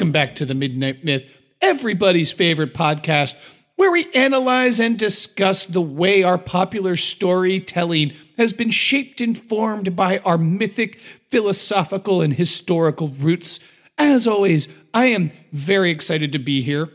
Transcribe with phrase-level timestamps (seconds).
[0.00, 3.34] Welcome back to the Midnight Myth, everybody's favorite podcast,
[3.76, 9.94] where we analyze and discuss the way our popular storytelling has been shaped and formed
[9.94, 13.60] by our mythic, philosophical, and historical roots.
[13.98, 16.88] As always, I am very excited to be here.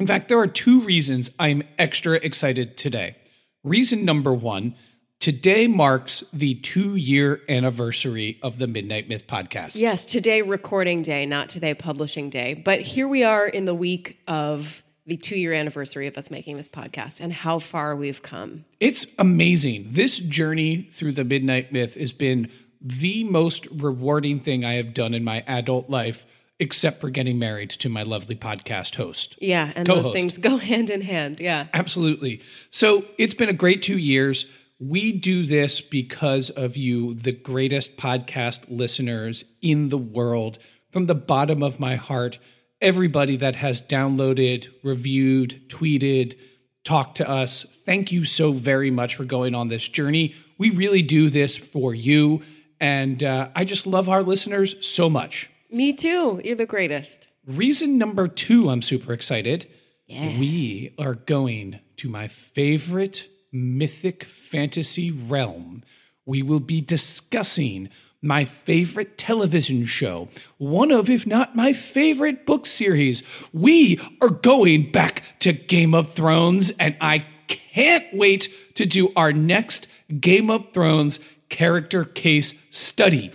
[0.00, 3.14] In fact, there are two reasons I'm extra excited today.
[3.62, 4.74] Reason number one
[5.22, 9.76] Today marks the two year anniversary of the Midnight Myth podcast.
[9.76, 12.54] Yes, today recording day, not today publishing day.
[12.54, 16.56] But here we are in the week of the two year anniversary of us making
[16.56, 18.64] this podcast and how far we've come.
[18.80, 19.86] It's amazing.
[19.90, 22.50] This journey through the Midnight Myth has been
[22.80, 26.26] the most rewarding thing I have done in my adult life,
[26.58, 29.38] except for getting married to my lovely podcast host.
[29.40, 30.02] Yeah, and Co-host.
[30.02, 31.38] those things go hand in hand.
[31.38, 31.68] Yeah.
[31.72, 32.42] Absolutely.
[32.70, 34.46] So it's been a great two years.
[34.82, 40.58] We do this because of you, the greatest podcast listeners in the world.
[40.90, 42.40] From the bottom of my heart,
[42.80, 46.36] everybody that has downloaded, reviewed, tweeted,
[46.82, 50.34] talked to us, thank you so very much for going on this journey.
[50.58, 52.42] We really do this for you.
[52.80, 55.48] And uh, I just love our listeners so much.
[55.70, 56.40] Me too.
[56.42, 57.28] You're the greatest.
[57.46, 59.68] Reason number two, I'm super excited.
[60.06, 60.40] Yeah.
[60.40, 65.84] We are going to my favorite mythic fantasy realm.
[66.24, 67.90] We will be discussing
[68.22, 73.22] my favorite television show, one of, if not my favorite book series.
[73.52, 79.32] We are going back to Game of Thrones, and I can't wait to do our
[79.32, 79.88] next
[80.20, 83.32] Game of Thrones character case study.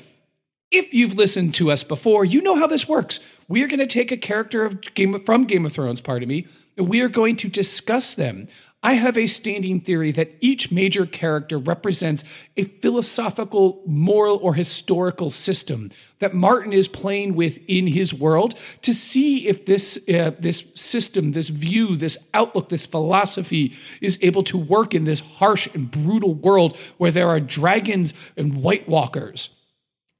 [0.71, 3.19] If you've listened to us before, you know how this works.
[3.47, 6.47] We are going to take a character of Game from Game of Thrones, pardon me,
[6.77, 8.47] and we are going to discuss them.
[8.83, 12.23] I have a standing theory that each major character represents
[12.55, 15.89] a philosophical, moral, or historical system
[16.19, 21.31] that Martin is playing with in his world to see if this uh, this system,
[21.31, 26.35] this view, this outlook, this philosophy is able to work in this harsh and brutal
[26.35, 29.49] world where there are dragons and White Walkers.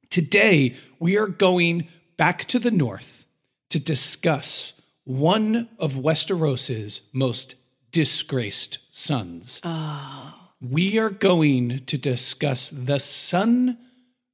[0.10, 1.88] Today, we are going
[2.18, 3.26] back to the north
[3.70, 7.56] to discuss one of Westeros's most
[7.92, 9.62] disgraced sons.
[9.64, 10.52] Ah.
[10.62, 13.78] We are going to discuss the son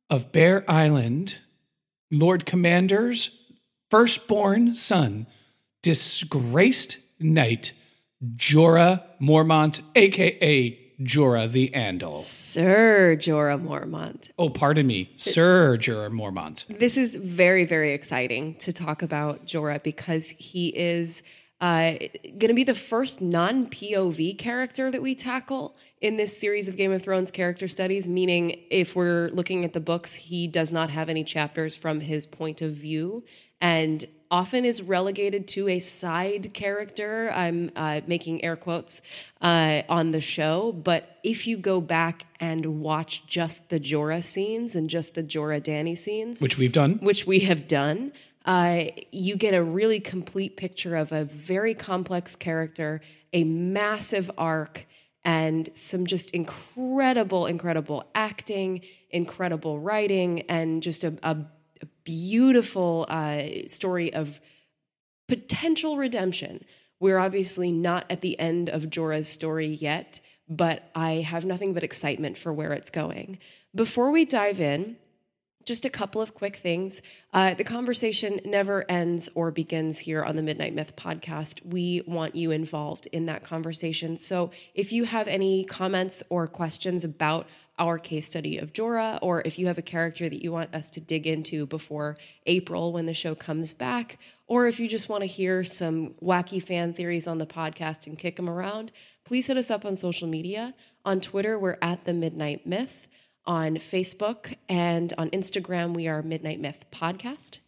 [0.09, 1.37] of Bear Island,
[2.11, 3.37] Lord Commander's
[3.89, 5.27] firstborn son,
[5.81, 7.73] disgraced knight
[8.35, 12.17] Jorah Mormont, aka Jorah the Andal.
[12.17, 14.29] Sir Jorah Mormont.
[14.37, 16.65] Oh, pardon me, Sir Jorah Mormont.
[16.79, 21.23] This is very, very exciting to talk about Jorah because he is
[21.63, 26.67] uh, going to be the first non POV character that we tackle in this series
[26.67, 28.05] of Game of Thrones character studies.
[28.05, 32.27] Meaning, if we're looking at the books, he does not have any chapters from his
[32.27, 33.23] point of view
[33.61, 37.31] and often is relegated to a side character.
[37.33, 39.01] I'm uh, making air quotes
[39.41, 40.73] uh, on the show.
[40.73, 45.61] But if you go back and watch just the Jorah scenes and just the Jorah
[45.61, 46.99] Dany scenes, Which we've done.
[47.01, 48.11] which we have done,
[48.45, 53.01] uh, you get a really complete picture of a very complex character,
[53.31, 54.85] a massive arc,
[55.23, 61.37] and some just incredible, incredible acting, incredible writing, and just a, a,
[61.81, 64.41] a beautiful uh, story of
[65.27, 66.65] potential redemption.
[66.99, 70.19] We're obviously not at the end of Jorah's story yet,
[70.49, 73.39] but I have nothing but excitement for where it's going.
[73.73, 74.97] Before we dive in,
[75.65, 77.01] just a couple of quick things.
[77.33, 81.65] Uh, the conversation never ends or begins here on the Midnight Myth podcast.
[81.65, 84.17] We want you involved in that conversation.
[84.17, 87.47] So if you have any comments or questions about
[87.79, 90.89] our case study of Jorah, or if you have a character that you want us
[90.91, 95.21] to dig into before April when the show comes back, or if you just want
[95.21, 98.91] to hear some wacky fan theories on the podcast and kick them around,
[99.23, 100.75] please hit us up on social media.
[101.05, 103.07] On Twitter, we're at the Midnight Myth.
[103.45, 107.59] On Facebook and on Instagram, we are Midnight Myth Podcast.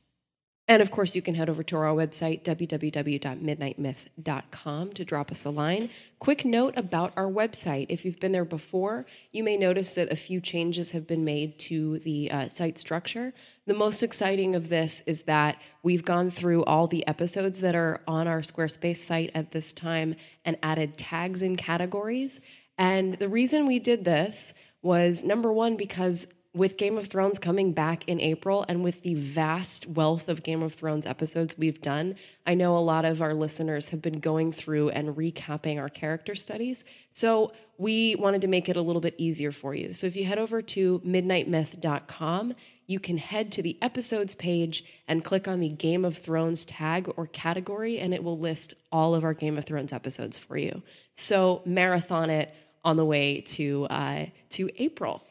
[0.68, 5.52] And of course, you can head over to our website, www.midnightmyth.com, to drop us a
[5.52, 5.92] line.
[6.18, 7.86] Quick note about our website.
[7.90, 11.60] If you've been there before, you may notice that a few changes have been made
[11.60, 13.32] to the uh, site structure.
[13.68, 18.02] The most exciting of this is that we've gone through all the episodes that are
[18.08, 22.42] on our Squarespace site at this time and added tags and categories.
[22.78, 24.56] And the reason we did this
[24.86, 29.16] was number one, because with Game of Thrones coming back in April and with the
[29.16, 32.16] vast wealth of Game of Thrones episodes we've done,
[32.48, 36.34] I know a lot of our listeners have been going through and recapping our character
[36.34, 36.86] studies.
[37.12, 39.92] So we wanted to make it a little bit easier for you.
[39.92, 42.54] So if you head over to midnightmyth.com,
[42.88, 47.12] you can head to the episodes page and click on the Game of Thrones tag
[47.18, 50.84] or category, and it will list all of our Game of Thrones episodes for you.
[51.16, 52.54] So marathon it
[52.86, 55.22] on the way to uh, to April.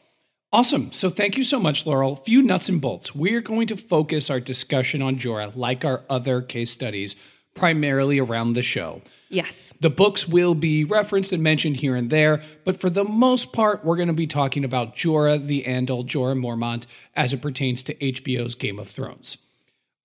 [0.53, 0.91] Awesome.
[0.91, 2.15] So thank you so much, Laurel.
[2.15, 3.15] Few nuts and bolts.
[3.15, 7.15] We're going to focus our discussion on Jorah, like our other case studies,
[7.55, 9.01] primarily around the show.
[9.29, 9.73] Yes.
[9.81, 13.83] The books will be referenced and mentioned here and there, but for the most part,
[13.83, 16.85] we're going to be talking about Jorah the Andal, Jorah Mormont,
[17.15, 19.37] as it pertains to HBO's Game of Thrones.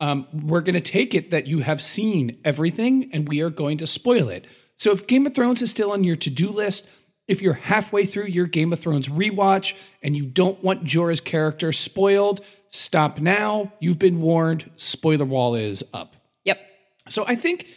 [0.00, 3.78] Um, we're going to take it that you have seen everything, and we are going
[3.78, 4.46] to spoil it.
[4.76, 6.88] So if Game of Thrones is still on your to do list,
[7.30, 11.72] if you're halfway through your Game of Thrones rewatch and you don't want Jorah's character
[11.72, 12.40] spoiled,
[12.70, 13.72] stop now.
[13.78, 14.68] You've been warned.
[14.74, 16.16] Spoiler wall is up.
[16.44, 16.60] Yep.
[17.08, 17.68] So I think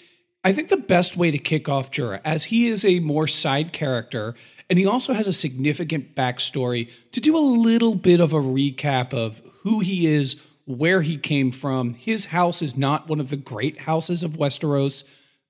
[0.43, 3.71] I think the best way to kick off Jorah, as he is a more side
[3.73, 4.33] character,
[4.71, 9.13] and he also has a significant backstory, to do a little bit of a recap
[9.13, 11.93] of who he is, where he came from.
[11.93, 15.03] His house is not one of the great houses of Westeros.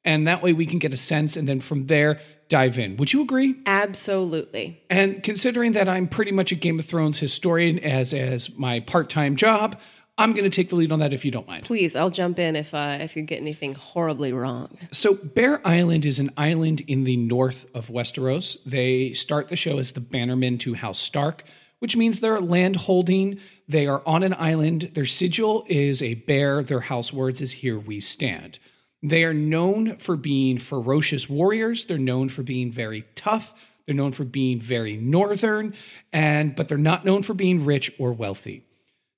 [0.06, 2.20] And that way we can get a sense, and then from there,
[2.54, 2.96] dive in.
[2.98, 3.56] Would you agree?
[3.66, 4.80] Absolutely.
[4.88, 9.36] And considering that I'm pretty much a Game of Thrones historian as as my part-time
[9.36, 9.80] job,
[10.20, 11.64] I'm going to take the lead on that if you don't mind.
[11.66, 14.78] Please, I'll jump in if uh, if you get anything horribly wrong.
[14.92, 18.64] So, Bear Island is an island in the north of Westeros.
[18.66, 21.46] They start the show as the Bannermen to House Stark,
[21.80, 23.40] which means they're land holding.
[23.68, 24.92] They are on an island.
[24.94, 26.62] Their sigil is a bear.
[26.62, 28.60] Their house words is "Here we stand."
[29.04, 31.86] They are known for being ferocious warriors.
[31.86, 33.54] They're known for being very tough.
[33.86, 35.74] They're known for being very northern,
[36.14, 38.64] and but they're not known for being rich or wealthy.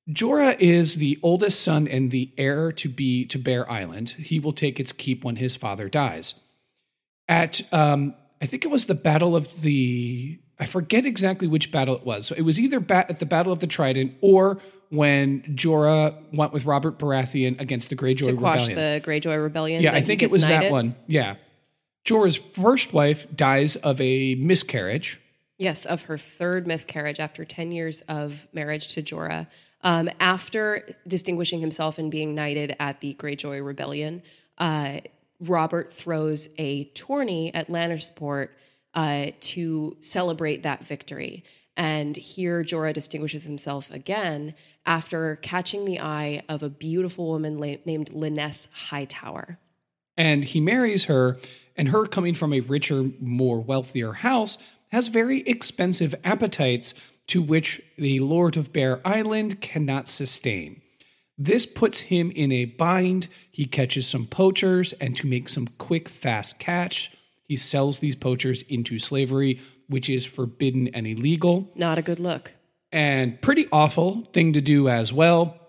[0.09, 4.11] Jorah is the oldest son and the heir to be to Bear Island.
[4.11, 6.33] He will take its keep when his father dies.
[7.27, 11.95] At um, I think it was the Battle of the I forget exactly which battle
[11.95, 12.27] it was.
[12.27, 16.53] So it was either bat at the Battle of the Trident or when Jorah went
[16.53, 19.01] with Robert Baratheon against the Greyjoy to quash Rebellion.
[19.03, 19.83] the Greyjoy Rebellion.
[19.83, 20.95] yeah, I think it was that one.
[21.07, 21.35] Yeah.
[22.05, 25.19] Jorah's first wife dies of a miscarriage.
[25.57, 29.47] Yes, of her third miscarriage after 10 years of marriage to Jorah.
[29.81, 34.21] Um, after distinguishing himself and being knighted at the Greyjoy Rebellion,
[34.57, 34.99] uh,
[35.39, 38.49] Robert throws a tourney at Lannisport
[38.93, 41.43] uh, to celebrate that victory.
[41.77, 44.53] And here Jorah distinguishes himself again
[44.85, 49.57] after catching the eye of a beautiful woman la- named Lynesse Hightower.
[50.17, 51.37] and he marries her
[51.75, 54.57] and her coming from a richer more wealthier house
[54.89, 56.93] has very expensive appetites
[57.27, 60.81] to which the lord of bear island cannot sustain
[61.37, 66.07] this puts him in a bind he catches some poachers and to make some quick
[66.07, 67.11] fast catch
[67.47, 72.53] he sells these poachers into slavery which is forbidden and illegal Not a good look.
[72.95, 75.59] And pretty awful thing to do as well.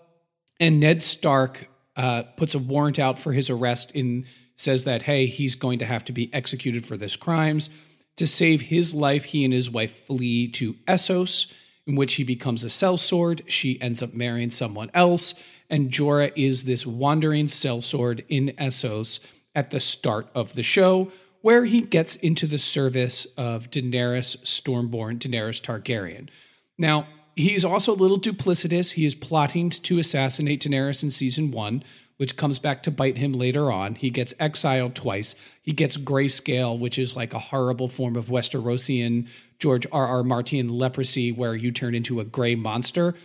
[0.61, 1.67] And Ned Stark
[1.97, 5.85] uh, puts a warrant out for his arrest and says that hey, he's going to
[5.85, 7.69] have to be executed for this crimes.
[8.15, 11.51] To save his life, he and his wife flee to Essos,
[11.85, 13.41] in which he becomes a sellsword.
[13.47, 15.35] She ends up marrying someone else,
[15.69, 19.19] and Jorah is this wandering sellsword in Essos
[19.53, 25.19] at the start of the show, where he gets into the service of Daenerys Stormborn,
[25.19, 26.29] Daenerys Targaryen.
[26.77, 27.07] Now,
[27.37, 28.91] he's also a little duplicitous.
[28.91, 31.83] He is plotting to assassinate Daenerys in season one,
[32.17, 33.95] which comes back to bite him later on.
[33.95, 35.35] He gets exiled twice.
[35.61, 39.27] He gets grayscale, which is like a horrible form of Westerosian
[39.59, 40.05] George R.
[40.05, 40.23] R.
[40.23, 43.15] Martin leprosy, where you turn into a gray monster.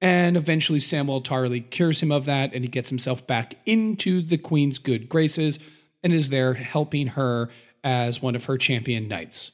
[0.00, 4.38] And eventually, Samwell Tarly cures him of that, and he gets himself back into the
[4.38, 5.58] Queen's good graces
[6.02, 7.50] and is there helping her
[7.82, 9.50] as one of her champion knights.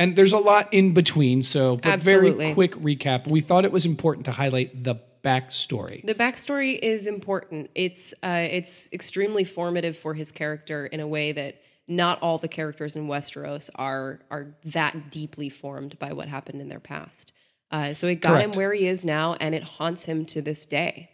[0.00, 2.46] And there's a lot in between, so but Absolutely.
[2.46, 3.26] very quick recap.
[3.26, 6.02] We thought it was important to highlight the backstory.
[6.06, 7.70] The backstory is important.
[7.74, 12.48] It's uh, it's extremely formative for his character in a way that not all the
[12.48, 17.34] characters in Westeros are are that deeply formed by what happened in their past.
[17.70, 20.64] Uh, so it got him where he is now, and it haunts him to this
[20.64, 21.10] day.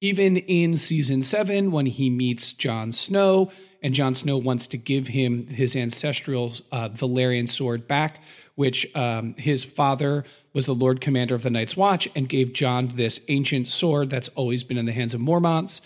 [0.00, 3.50] Even in season seven, when he meets Jon Snow,
[3.82, 8.22] and Jon Snow wants to give him his ancestral uh, Valyrian sword back,
[8.54, 12.92] which um, his father was the Lord Commander of the Night's Watch and gave Jon
[12.94, 15.80] this ancient sword that's always been in the hands of Mormonts.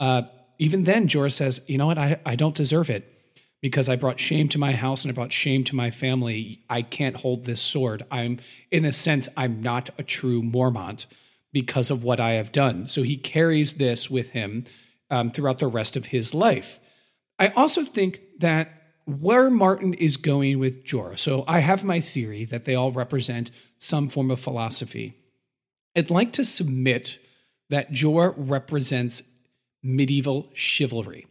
[0.00, 0.22] Uh,
[0.58, 1.98] even then, Jorah says, "You know what?
[1.98, 3.12] I, I don't deserve it
[3.60, 6.60] because I brought shame to my house and I brought shame to my family.
[6.68, 8.04] I can't hold this sword.
[8.10, 8.38] I'm,
[8.70, 11.06] in a sense, I'm not a true Mormont
[11.52, 12.86] because of what I have done.
[12.86, 14.64] So he carries this with him
[15.10, 16.78] um, throughout the rest of his life.
[17.38, 18.70] I also think that
[19.04, 23.50] where Martin is going with Jorah, so I have my theory that they all represent
[23.78, 25.14] some form of philosophy.
[25.94, 27.18] I'd like to submit
[27.70, 29.22] that Jorah represents
[29.82, 31.26] medieval chivalry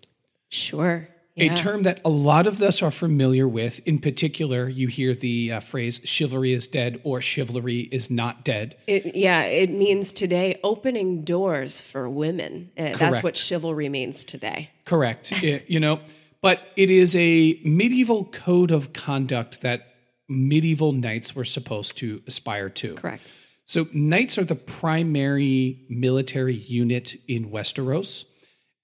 [0.50, 1.10] Sure.
[1.38, 3.80] A term that a lot of us are familiar with.
[3.86, 8.78] In particular, you hear the uh, phrase chivalry is dead or chivalry is not dead.
[8.88, 12.72] It, yeah, it means today opening doors for women.
[12.78, 14.70] Uh, That's what chivalry means today.
[14.86, 15.32] Correct.
[15.44, 16.00] It- you know,
[16.42, 19.88] but it is a medieval code of conduct that
[20.30, 22.96] medieval knights were supposed to aspire to.
[22.96, 23.32] Correct.
[23.66, 28.26] So knights are the primary military unit in Westeros,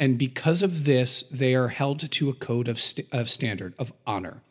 [0.01, 3.93] and because of this, they are held to a code of st- of standard of
[4.05, 4.41] honor.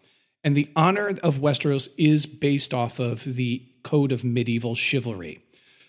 [0.45, 5.43] And the honor of Westeros is based off of the code of medieval chivalry.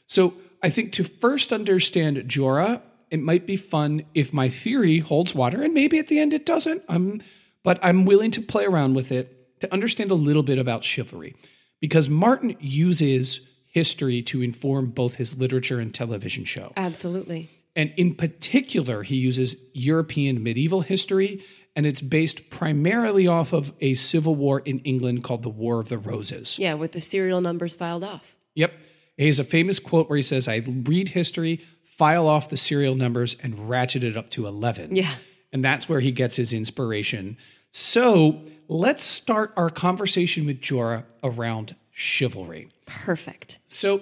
[0.08, 5.36] So I think to first understand Jorah, it might be fun if my theory holds
[5.36, 6.84] water, and maybe at the end it doesn't.
[6.90, 7.22] I'm,
[7.64, 11.36] but I'm willing to play around with it to understand a little bit about chivalry,
[11.80, 16.74] because Martin uses history to inform both his literature and television show.
[16.76, 17.48] Absolutely.
[17.76, 21.44] And in particular, he uses European medieval history,
[21.76, 25.90] and it's based primarily off of a civil war in England called the War of
[25.90, 26.60] the Roses.
[26.60, 28.26] Yeah, with the serial numbers filed off.
[28.56, 28.74] Yep.
[29.18, 32.96] He has a famous quote where he says, I read history, file off the serial
[32.96, 34.96] numbers, and ratchet it up to 11.
[34.96, 35.16] Yeah.
[35.54, 37.38] And that's where he gets his inspiration.
[37.72, 42.70] So let's start our conversation with Jorah around chivalry.
[42.86, 43.60] Perfect.
[43.68, 44.02] So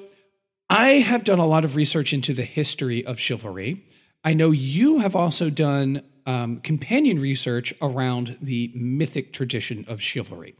[0.69, 3.85] I have done a lot of research into the history of chivalry.
[4.23, 10.55] I know you have also done um, companion research around the mythic tradition of chivalry.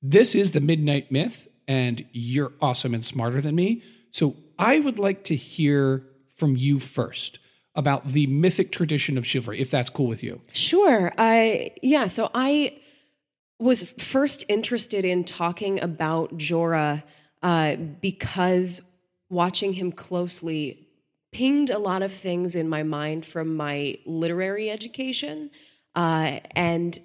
[0.00, 3.82] This is the Midnight Myth, and you're awesome and smarter than me.
[4.12, 6.04] So I would like to hear
[6.36, 7.40] from you first
[7.74, 10.40] about the mythic tradition of chivalry, if that's cool with you.
[10.52, 11.12] Sure.
[11.18, 12.78] I yeah, so I
[13.58, 17.02] was first interested in talking about Jorah
[17.42, 18.82] uh, because
[19.30, 20.88] watching him closely
[21.32, 25.50] pinged a lot of things in my mind from my literary education.
[25.94, 26.98] Uh, and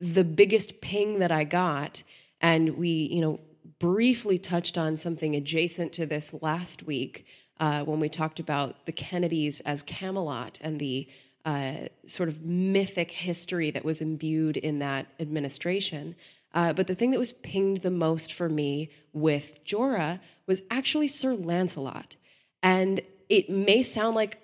[0.00, 2.02] the biggest ping that I got,
[2.40, 3.40] and we, you know,
[3.78, 7.26] briefly touched on something adjacent to this last week
[7.60, 11.08] uh, when we talked about the Kennedys as Camelot and the
[11.44, 16.16] uh, sort of mythic history that was imbued in that administration.
[16.54, 21.08] Uh, but the thing that was pinged the most for me with Jorah was actually
[21.08, 22.16] Sir Lancelot.
[22.62, 24.38] And it may sound like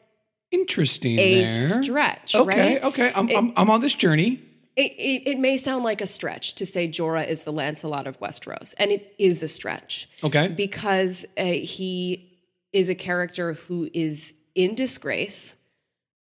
[0.50, 1.82] Interesting a there.
[1.82, 2.82] stretch, Okay, right?
[2.82, 3.12] okay.
[3.14, 4.42] I'm, I'm, I'm on this journey.
[4.74, 8.18] It, it, it may sound like a stretch to say Jorah is the Lancelot of
[8.18, 10.08] Westeros, and it is a stretch.
[10.24, 10.48] Okay.
[10.48, 12.38] Because uh, he
[12.72, 15.54] is a character who is in disgrace,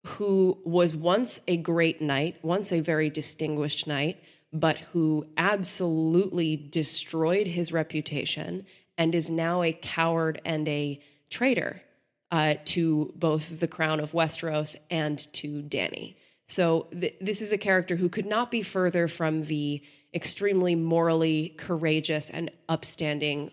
[0.07, 4.17] who was once a great knight, once a very distinguished knight,
[4.53, 8.67] but who absolutely destroyed his reputation
[8.99, 11.83] and is now a coward and a traitor
[12.31, 16.17] uh, to both the crown of Westeros and to Dany.
[16.47, 19.83] So th- this is a character who could not be further from the
[20.15, 23.51] extremely morally courageous and upstanding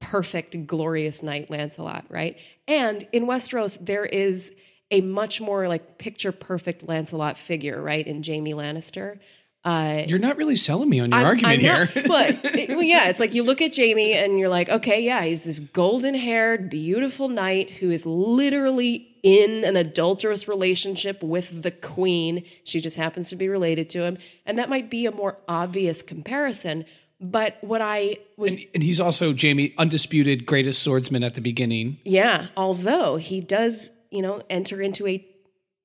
[0.00, 2.38] perfect, glorious knight Lancelot, right?
[2.68, 4.54] And in Westeros, there is
[4.90, 8.06] a much more like picture perfect Lancelot figure, right?
[8.06, 9.18] In Jaime Lannister.
[9.64, 11.88] Uh, You're not really selling me on your I'm- argument I'm here.
[12.06, 15.22] but it- well, yeah, it's like you look at Jaime and you're like, okay, yeah,
[15.24, 21.70] he's this golden haired, beautiful knight who is literally in an adulterous relationship with the
[21.70, 22.44] queen.
[22.64, 24.18] She just happens to be related to him.
[24.44, 26.84] And that might be a more obvious comparison.
[27.20, 31.98] But what I was and, and he's also Jaime, undisputed greatest swordsman at the beginning.
[32.04, 35.24] Yeah, although he does, you know, enter into a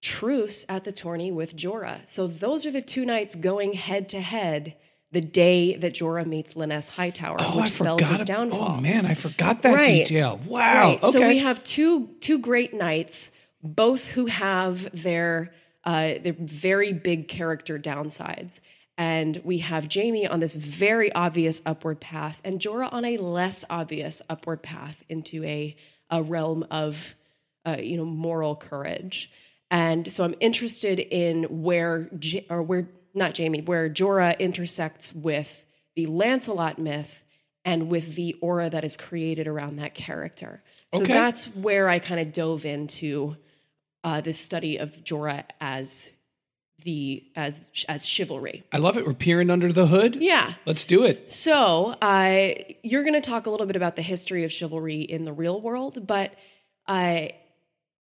[0.01, 2.07] truce at the tourney with Jorah.
[2.07, 4.75] So those are the two knights going head to head
[5.11, 8.27] the day that Jorah meets Lynesse Hightower, Oh, which I spells his forgot.
[8.27, 8.75] downfall.
[8.77, 10.05] Oh man, I forgot that Right.
[10.05, 10.39] detail.
[10.45, 10.81] Wow.
[10.89, 11.01] Right.
[11.03, 11.11] Okay.
[11.11, 13.31] So we have two two great knights,
[13.63, 18.59] both who have their uh, their very big character downsides.
[18.97, 23.63] And we have Jaime on this very obvious upward path, and Jorah on a less
[23.69, 25.75] obvious upward path into a,
[26.09, 27.15] a realm of,
[27.63, 29.31] uh, you know, moral courage.
[29.69, 35.65] And so I'm interested in where, J- or where, not Jaime, where Jorah intersects with
[35.95, 37.23] the Lancelot myth
[37.65, 40.63] and with the aura that is created around that character.
[40.93, 41.13] So Okay.
[41.13, 43.35] that's where I kind of dove into
[44.05, 46.11] uh, this study of Jorah as
[46.83, 48.63] the as as chivalry.
[48.71, 49.05] I love it.
[49.05, 50.15] We're peering under the hood.
[50.17, 50.53] Yeah.
[50.65, 51.29] Let's do it.
[51.31, 55.25] So uh, you're going to talk a little bit about the history of chivalry in
[55.25, 56.33] the real world, but
[56.87, 57.27] uh,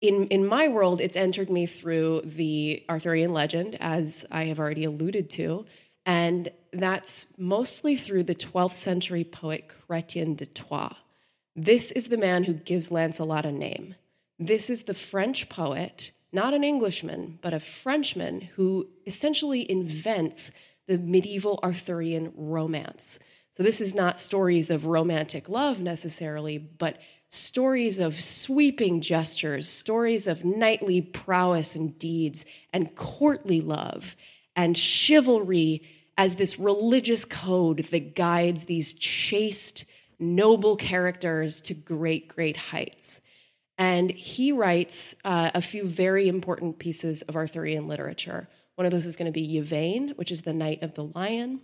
[0.04, 4.84] in in my world, it's entered me through the Arthurian legend, as I have already
[4.84, 5.66] alluded to,
[6.06, 10.96] and that's mostly through the 12th century poet Chrétien de Troyes.
[11.56, 13.96] This is the man who gives Lancelot a name.
[14.38, 20.52] This is the French poet, not an Englishman, but a Frenchman who essentially invents
[20.86, 23.20] the medieval Arthurian romance.
[23.54, 26.98] So, this is not stories of romantic love necessarily, but
[27.34, 34.16] stories of sweeping gestures, stories of knightly prowess and deeds, and courtly love,
[34.56, 35.82] and chivalry
[36.18, 39.86] as this religious code that guides these chaste,
[40.20, 43.20] noble characters to great, great heights.
[43.78, 48.48] And he writes uh, a few very important pieces of Arthurian literature.
[48.76, 51.62] One of those is going to be Yvain, which is the Knight of the Lion.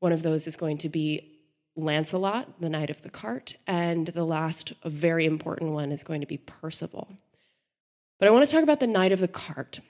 [0.00, 1.31] One of those is going to be
[1.76, 3.56] Lancelot, the Knight of the Cart.
[3.66, 7.08] And the last, a very important one, is going to be Percival.
[8.18, 9.80] But I want to talk about the Knight of the Cart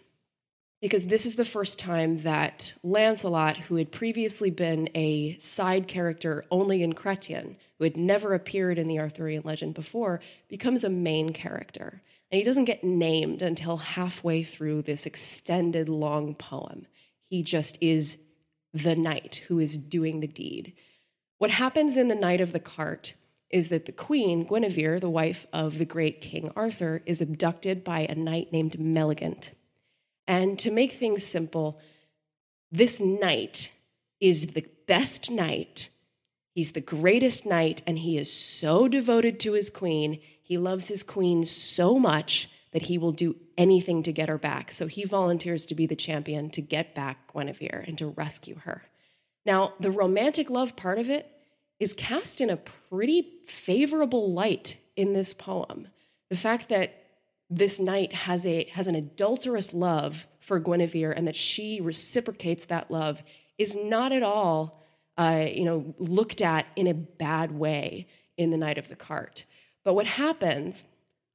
[0.83, 6.45] because this is the first time that Lancelot, who had previously been a side character
[6.51, 11.33] only in Chrétien, who had never appeared in the Arthurian legend before, becomes a main
[11.33, 12.03] character.
[12.31, 16.87] And he doesn't get named until halfway through this extended long poem.
[17.27, 18.19] He just is
[18.75, 20.73] the knight who is doing the deed.
[21.43, 23.15] What happens in The Knight of the Cart
[23.51, 28.03] is that the queen, Guinevere, the wife of the great King Arthur, is abducted by
[28.03, 29.51] a knight named Meleagant.
[30.29, 31.81] And to make things simple,
[32.71, 33.73] this knight
[34.21, 35.89] is the best knight.
[36.55, 40.21] He's the greatest knight, and he is so devoted to his queen.
[40.45, 44.71] He loves his queen so much that he will do anything to get her back.
[44.71, 48.85] So he volunteers to be the champion to get back Guinevere and to rescue her.
[49.45, 51.31] Now, the romantic love part of it
[51.81, 55.89] is cast in a pretty favorable light in this poem.
[56.31, 57.03] The fact that
[57.51, 62.91] this knight has a has an adulterous love for Guinevere and that she reciprocates that
[62.91, 63.23] love
[63.59, 64.83] is not at all
[65.19, 69.45] uh, you know looked at in a bad way in the Knight of the Cart.
[69.85, 70.85] But what happens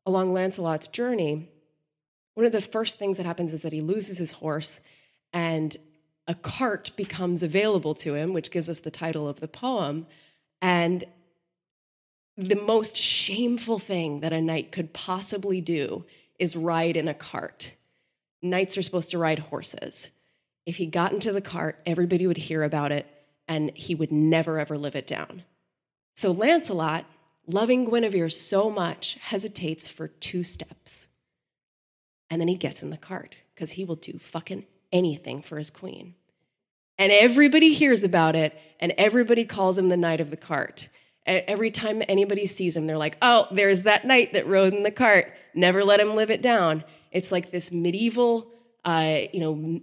[0.06, 1.50] along Lancelot's journey,
[2.34, 4.82] one of the first things that happens is that he loses his horse
[5.34, 5.76] and
[6.28, 10.06] a cart becomes available to him, which gives us the title of the poem.
[10.62, 11.06] And
[12.38, 16.06] the most shameful thing that a knight could possibly do
[16.38, 17.74] is ride in a cart.
[18.42, 20.10] Knights are supposed to ride horses.
[20.66, 23.08] If he got into the cart, everybody would hear about it
[23.48, 25.44] and he would never ever live it down.
[26.16, 27.06] So Lancelot,
[27.48, 31.08] loving Guinevere so much, hesitates for two steps.
[32.30, 34.66] And then he gets in the cart because he will do fucking
[34.98, 36.16] anything for his queen.
[36.98, 40.90] And everybody hears about it and everybody calls him the Knight of the Cart.
[41.26, 44.92] Every time anybody sees him, they're like, oh, there's that knight that rode in the
[44.92, 45.32] cart.
[45.54, 46.84] Never let him live it down.
[47.12, 48.50] It's like this medieval,
[48.86, 49.82] uh, you know,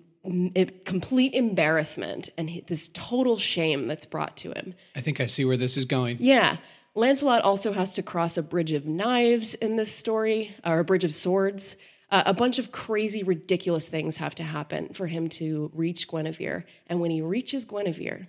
[0.87, 4.75] complete embarrassment and this total shame that's brought to him.
[4.97, 6.17] I think I see where this is going.
[6.19, 6.57] Yeah.
[6.95, 11.05] Lancelot also has to cross a bridge of knives in this story, or a bridge
[11.05, 11.77] of swords.
[12.15, 16.65] Uh, a bunch of crazy, ridiculous things have to happen for him to reach Guinevere.
[16.87, 18.29] And when he reaches Guinevere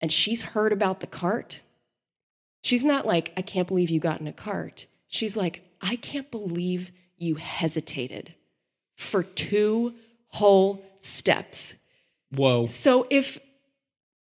[0.00, 1.60] and she's heard about the cart,
[2.62, 4.86] she's not like, I can't believe you got in a cart.
[5.08, 8.36] She's like, I can't believe you hesitated
[8.94, 9.94] for two
[10.28, 11.74] whole steps.
[12.30, 12.66] Whoa.
[12.66, 13.40] So if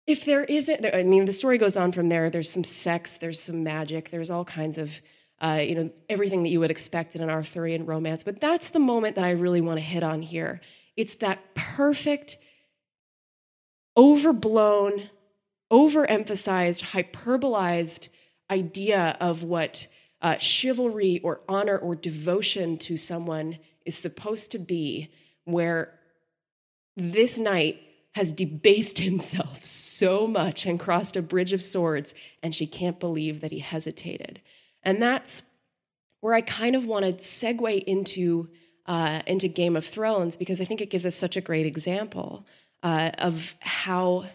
[0.05, 2.29] if there isn't, I mean, the story goes on from there.
[2.29, 5.01] There's some sex, there's some magic, there's all kinds of,
[5.41, 8.23] uh, you know, everything that you would expect in an Arthurian romance.
[8.23, 10.61] But that's the moment that I really want to hit on here.
[10.97, 12.39] It's that perfect,
[13.97, 15.11] overblown,
[15.71, 18.09] overemphasized, hyperbolized
[18.51, 19.87] idea of what
[20.23, 25.11] uh, chivalry or honor or devotion to someone is supposed to be,
[25.45, 25.93] where
[26.97, 27.81] this knight
[28.13, 33.43] has debased himself so much and crossed a bridge of swords, and she can't believe
[33.43, 34.41] that he hesitated.
[34.87, 35.43] And that's
[36.21, 38.49] where I kind of want to segue into
[38.87, 42.47] uh, into Game of Thrones because I think it gives us such a great example
[42.85, 44.27] uh, of how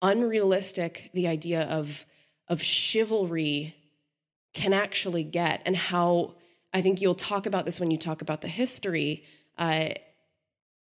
[0.00, 2.06] unrealistic the idea of
[2.46, 3.74] of chivalry
[4.54, 6.34] can actually get, and how
[6.72, 9.24] I think you'll talk about this when you talk about the history.
[9.58, 9.90] Uh,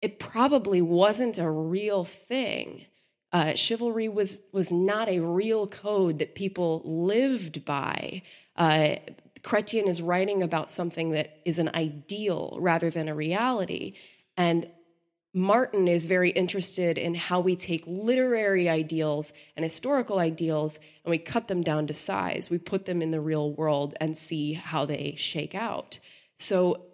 [0.02, 2.86] it probably wasn't a real thing.
[3.32, 8.22] Uh, chivalry was was not a real code that people lived by.
[8.58, 8.96] Uh,
[9.42, 13.94] Chrétien is writing about something that is an ideal rather than a reality,
[14.36, 14.68] and
[15.34, 21.18] Martin is very interested in how we take literary ideals and historical ideals and we
[21.18, 22.48] cut them down to size.
[22.50, 25.98] We put them in the real world and see how they shake out.
[26.38, 26.86] So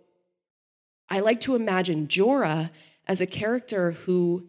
[1.09, 2.71] I like to imagine Jorah
[3.07, 4.49] as a character who,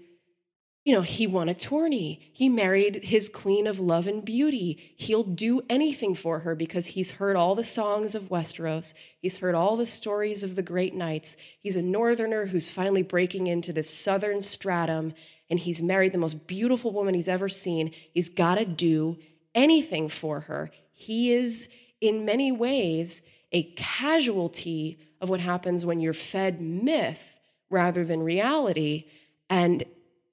[0.86, 2.30] you know, he won a tourney.
[2.32, 4.94] He married his queen of love and beauty.
[4.96, 8.94] He'll do anything for her because he's heard all the songs of Westeros.
[9.20, 11.38] He's heard all the stories of the great knights.
[11.60, 15.14] He's a northerner who's finally breaking into this southern stratum
[15.50, 17.92] and he's married the most beautiful woman he's ever seen.
[18.12, 19.18] He's got to do
[19.54, 20.72] anything for her.
[20.92, 21.68] He is,
[22.02, 23.22] in many ways,
[23.52, 29.06] a casualty of what happens when you're fed myth rather than reality.
[29.50, 29.84] And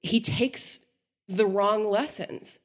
[0.03, 0.81] he takes
[1.27, 2.59] the wrong lessons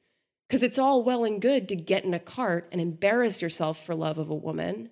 [0.47, 3.95] because it's all well and good to get in a cart and embarrass yourself for
[3.95, 4.89] love of a woman.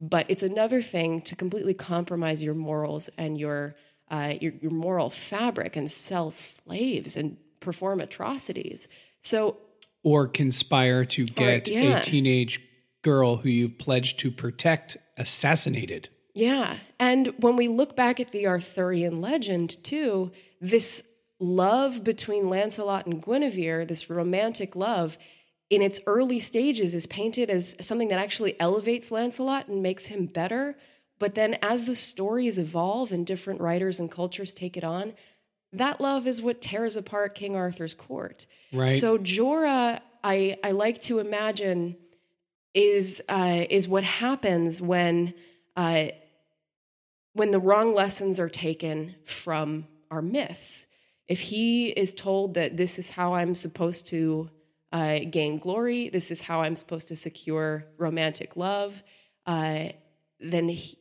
[0.00, 3.74] But it's another thing to completely compromise your morals and your,
[4.10, 8.88] uh, your, your moral fabric and sell slaves and perform atrocities.
[9.22, 9.56] So,
[10.02, 11.98] or conspire to get or, yeah.
[11.98, 12.60] a teenage
[13.00, 16.10] girl who you've pledged to protect assassinated.
[16.34, 16.76] Yeah.
[17.00, 23.22] And when we look back at the Arthurian legend, too, this love between Lancelot and
[23.22, 25.18] Guinevere, this romantic love,
[25.68, 30.26] in its early stages is painted as something that actually elevates Lancelot and makes him
[30.26, 30.76] better.
[31.18, 35.14] But then as the stories evolve and different writers and cultures take it on,
[35.72, 38.46] that love is what tears apart King Arthur's court.
[38.72, 39.00] Right.
[39.00, 41.96] So Jorah, I, I like to imagine,
[42.74, 45.34] is uh, is what happens when
[45.76, 46.06] uh,
[47.32, 50.86] when the wrong lessons are taken from our myths.
[51.28, 54.50] If he is told that this is how I'm supposed to
[54.92, 59.02] uh, gain glory, this is how I'm supposed to secure romantic love,
[59.44, 59.86] uh,
[60.38, 60.98] then he,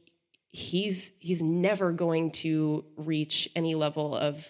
[0.51, 4.47] he's he's never going to reach any level of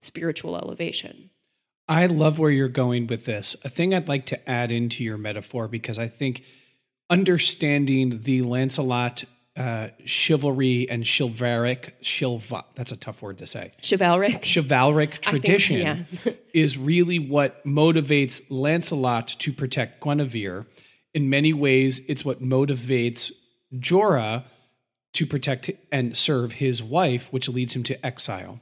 [0.00, 1.30] spiritual elevation.
[1.88, 3.56] I love where you're going with this.
[3.64, 6.44] A thing I'd like to add into your metaphor because I think
[7.10, 9.24] understanding the Lancelot
[9.56, 16.24] uh, chivalry and chivalric chivalry that's a tough word to say chivalric chivalric tradition think,
[16.24, 16.32] yeah.
[16.54, 20.66] is really what motivates Lancelot to protect Guinevere.
[21.14, 23.30] In many ways, it's what motivates
[23.74, 24.44] Jorah
[25.14, 28.60] to protect and serve his wife, which leads him to exile.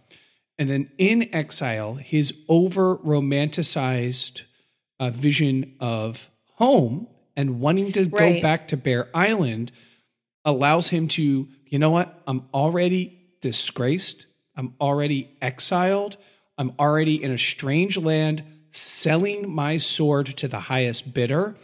[0.59, 4.43] And then in exile, his over romanticized
[4.99, 8.35] uh, vision of home and wanting to right.
[8.35, 9.73] go back to Bear Island
[10.51, 12.23] allows him to, you know what?
[12.27, 14.27] I'm already disgraced.
[14.57, 16.17] I'm already exiled.
[16.59, 21.57] I'm already in a strange land selling my sword to the highest bidder.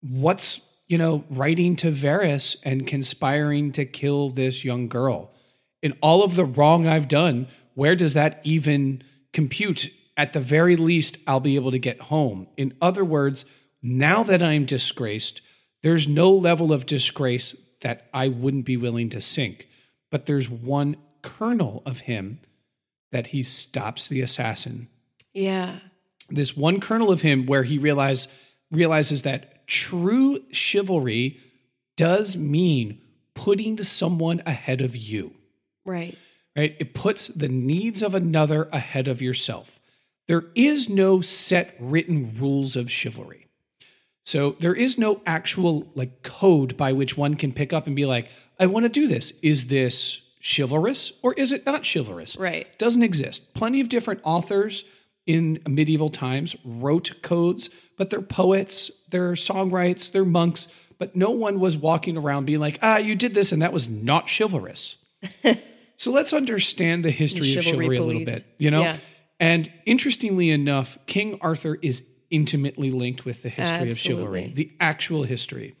[0.00, 5.32] What's, you know, writing to Varys and conspiring to kill this young girl?
[5.82, 9.90] In all of the wrong I've done, where does that even compute?
[10.16, 12.46] At the very least, I'll be able to get home.
[12.56, 13.44] In other words,
[13.82, 15.40] now that I'm disgraced,
[15.82, 19.68] there's no level of disgrace that I wouldn't be willing to sink.
[20.10, 22.40] But there's one kernel of him
[23.12, 24.88] that he stops the assassin.
[25.32, 25.78] Yeah.
[26.28, 28.26] This one kernel of him where he realize,
[28.70, 31.38] realizes that true chivalry
[31.96, 33.00] does mean
[33.34, 35.34] putting someone ahead of you.
[35.84, 36.16] Right.
[36.56, 36.76] Right?
[36.78, 39.78] It puts the needs of another ahead of yourself.
[40.28, 43.41] There is no set written rules of chivalry.
[44.24, 48.06] So there is no actual like code by which one can pick up and be
[48.06, 49.32] like, I want to do this.
[49.42, 52.36] Is this chivalrous or is it not chivalrous?
[52.36, 52.66] Right.
[52.78, 53.54] Doesn't exist.
[53.54, 54.84] Plenty of different authors
[55.26, 61.60] in medieval times wrote codes, but they're poets, they're songwrites, they're monks, but no one
[61.60, 64.96] was walking around being like, ah, you did this and that was not chivalrous.
[65.96, 68.82] so let's understand the history The of chivalry chivalry a little bit, you know?
[68.82, 68.96] Yeah.
[69.38, 75.22] And interestingly enough, King Arthur is intimately linked with the history of chivalry, the actual
[75.22, 75.76] history.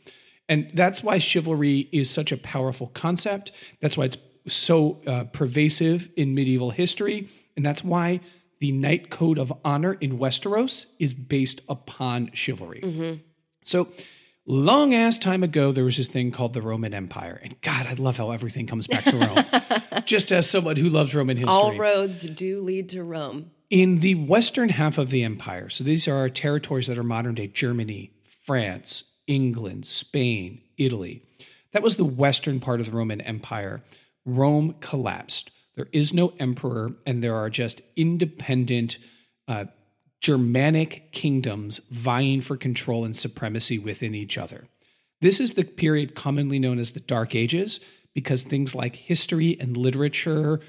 [0.48, 3.52] And that's why chivalry is such a powerful concept.
[3.80, 7.28] That's why it's so uh, pervasive in medieval history.
[7.56, 8.20] And that's why
[8.60, 13.20] the Knight Code of Honor in Westeros is based upon chivalry.
[13.64, 13.88] So,
[14.46, 17.40] long ass time ago, there was this thing called the Roman Empire.
[17.42, 20.02] And God, I love how everything comes back to Rome.
[20.04, 23.50] Just as someone who loves Roman history All roads do lead to Rome.
[23.72, 27.34] In the western half of the empire, so these are our territories that are modern
[27.34, 31.22] day Germany, France, England, Spain, Italy.
[31.72, 33.82] That was the western part of the Roman Empire.
[34.26, 35.50] Rome collapsed.
[35.74, 38.98] There is no emperor, and there are just independent
[39.48, 39.64] uh,
[40.20, 44.68] Germanic kingdoms vying for control and supremacy within each other.
[45.22, 47.80] This is the period commonly known as the Dark Ages
[48.12, 50.60] because things like history and literature,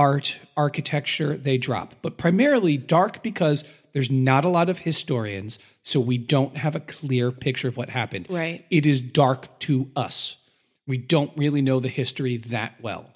[0.00, 1.94] art, architecture, they drop.
[2.00, 6.80] But primarily dark because there's not a lot of historians, so we don't have a
[6.80, 8.26] clear picture of what happened.
[8.30, 8.64] Right.
[8.70, 10.38] It is dark to us.
[10.86, 13.10] We don't really know the history that well.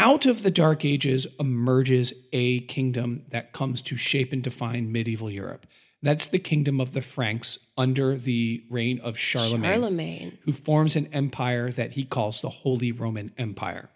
[0.00, 5.30] Out of the Dark Ages emerges a kingdom that comes to shape and define medieval
[5.30, 5.66] Europe.
[6.02, 10.38] That's the kingdom of the Franks under the reign of Charlemagne Charlemagne.
[10.42, 13.88] who forms an empire that he calls the Holy Roman Empire.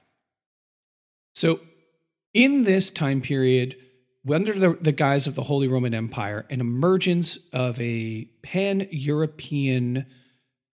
[1.34, 1.60] So,
[2.34, 3.76] in this time period,
[4.30, 10.06] under the, the guise of the Holy Roman Empire, an emergence of a pan European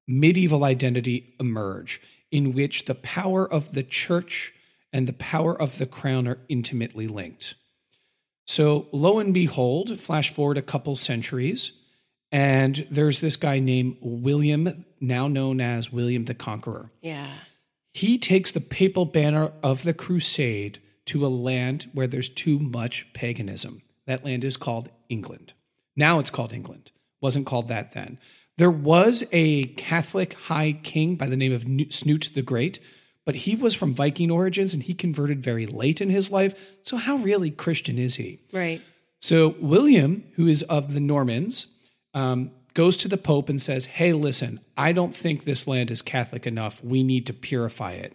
[0.09, 4.53] medieval identity emerge, in which the power of the church
[4.93, 7.55] and the power of the crown are intimately linked.
[8.47, 11.73] So, lo and behold, flash forward a couple centuries,
[12.31, 16.90] and there's this guy named William, now known as William the Conqueror.
[17.01, 17.31] Yeah.
[17.95, 23.07] He takes the papal banner of the crusade to a land where there's too much
[23.12, 23.83] paganism.
[24.07, 25.53] That land is called England.
[25.97, 26.90] Now it's called England.
[27.21, 28.19] Wasn't called that then.
[28.57, 32.79] There was a Catholic high king by the name of Snute the Great,
[33.25, 36.55] but he was from Viking origins and he converted very late in his life.
[36.83, 38.40] So, how really Christian is he?
[38.53, 38.81] Right.
[39.25, 41.69] So William, who is of the Normans,
[42.12, 46.03] um, goes to the Pope and says, Hey, listen, I don't think this land is
[46.03, 46.85] Catholic enough.
[46.85, 48.12] We need to purify it.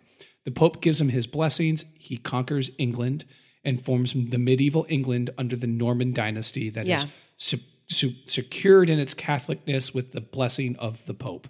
[0.49, 1.85] The Pope gives him his blessings.
[1.99, 3.23] He conquers England
[3.63, 7.05] and forms the medieval England under the Norman dynasty that is Yeah.
[7.37, 11.47] se- se- secured in its Catholicness with the blessing of the Pope.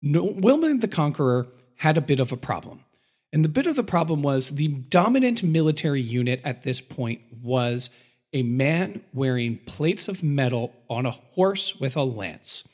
[0.00, 2.80] No, William the Conqueror had a bit of a problem.
[3.34, 7.90] And the bit of the problem was the dominant military unit at this point was
[8.32, 12.64] a man wearing plates of metal on a horse with a lance.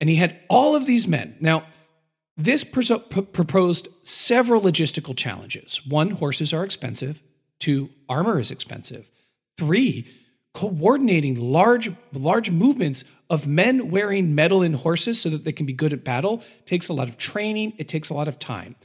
[0.00, 1.34] And he had all of these men.
[1.40, 1.66] Now,
[2.36, 2.82] this p-
[3.22, 5.80] proposed several logistical challenges.
[5.86, 7.22] One, horses are expensive.
[7.58, 9.08] Two, armor is expensive.
[9.56, 10.06] Three,
[10.54, 15.72] coordinating large large movements of men wearing metal in horses so that they can be
[15.72, 18.76] good at battle takes a lot of training, it takes a lot of time.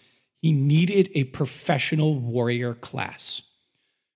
[0.42, 3.42] He needed a professional warrior class.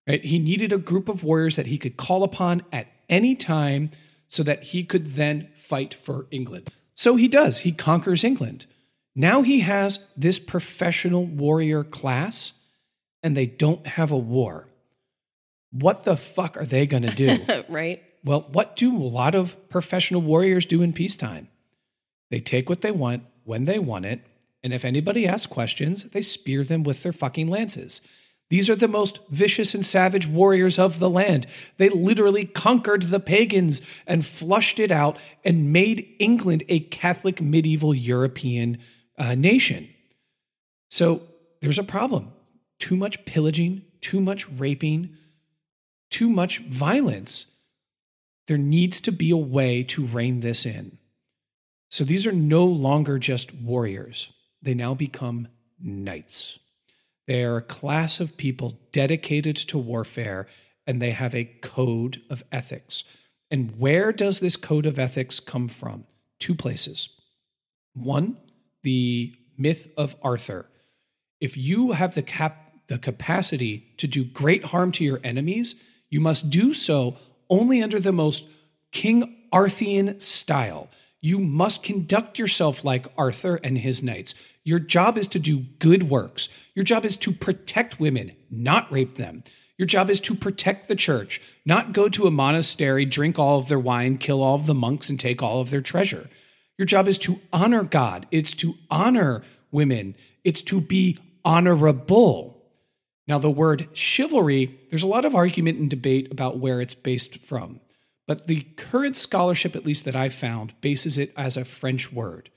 [0.08, 0.24] Right?
[0.24, 3.92] He needed a group of warriors that he could call upon at any time
[4.28, 6.70] so that he could then fight for England.
[6.96, 7.60] So he does.
[7.60, 8.66] He conquers England.
[9.16, 12.54] Now he has this professional warrior class
[13.24, 14.68] and they don't have a war.
[15.72, 17.64] What the fuck are they going to do?
[17.70, 18.04] right.
[18.24, 21.48] Well, what do a lot of professional warriors do in peacetime?
[22.30, 24.22] They take what they want when they want it,
[24.64, 28.02] and if anybody asks questions, they spear them with their fucking lances.
[28.50, 31.48] These are the most vicious and savage warriors of the land.
[31.78, 37.94] They literally conquered the pagans and flushed it out and made England a Catholic medieval
[37.94, 38.80] European
[39.18, 39.90] uh, nation.
[40.90, 41.22] So
[41.62, 42.32] there's a problem.
[42.80, 45.16] Too much pillaging, too much raping,
[46.10, 47.46] too much violence.
[48.48, 50.98] There needs to be a way to rein this in.
[51.90, 54.30] So these are no longer just warriors,
[54.62, 55.48] they now become
[55.80, 56.60] knights.
[57.28, 60.48] They are a class of people dedicated to warfare
[60.86, 63.04] and they have a code of ethics.
[63.50, 66.06] And where does this code of ethics come from?
[66.40, 67.10] Two places.
[67.94, 68.38] One,
[68.86, 70.70] the myth of Arthur.
[71.42, 75.74] If you have the cap the capacity to do great harm to your enemies,
[76.12, 77.18] you must do so
[77.50, 78.46] only under the most
[78.92, 80.88] King Arthurian style.
[81.20, 84.36] You must conduct yourself like Arthur and his knights.
[84.64, 86.48] Your job is to do good works.
[86.76, 89.44] Your job is to protect women, not rape them.
[89.80, 93.68] Your job is to protect the church, not go to a monastery, drink all of
[93.68, 96.30] their wine, kill all of the monks, and take all of their treasure.
[96.78, 98.28] Your job is to honor God.
[98.32, 100.16] It's to honor women.
[100.44, 102.64] It's to be honorable.
[103.28, 107.38] Now, the word chivalry, there's a lot of argument and debate about where it's based
[107.38, 107.80] from,
[108.28, 112.50] but the current scholarship, at least that I've found, bases it as a French word.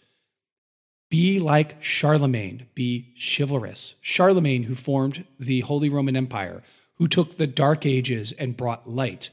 [1.10, 3.94] Be like Charlemagne, be chivalrous.
[4.02, 6.62] Charlemagne, who formed the Holy Roman Empire,
[6.96, 9.30] who took the Dark Ages and brought light.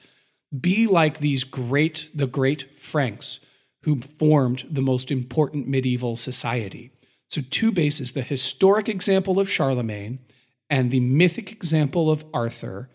[0.58, 3.41] Be like these great, the great Franks,
[3.86, 6.89] who formed the most important medieval society.
[7.30, 10.17] So, two bases the historic example of Charlemagne
[10.71, 12.89] and the mythic example of Arthur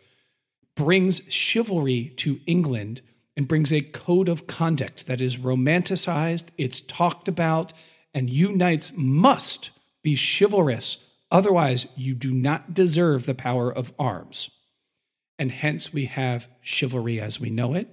[0.75, 3.03] brings chivalry to England
[3.37, 7.73] and brings a code of conduct that is romanticized, it's talked about,
[8.13, 9.71] and you knights must
[10.03, 10.99] be chivalrous.
[11.31, 14.51] Otherwise, you do not deserve the power of arms.
[15.39, 17.87] And hence we have chivalry as we know it.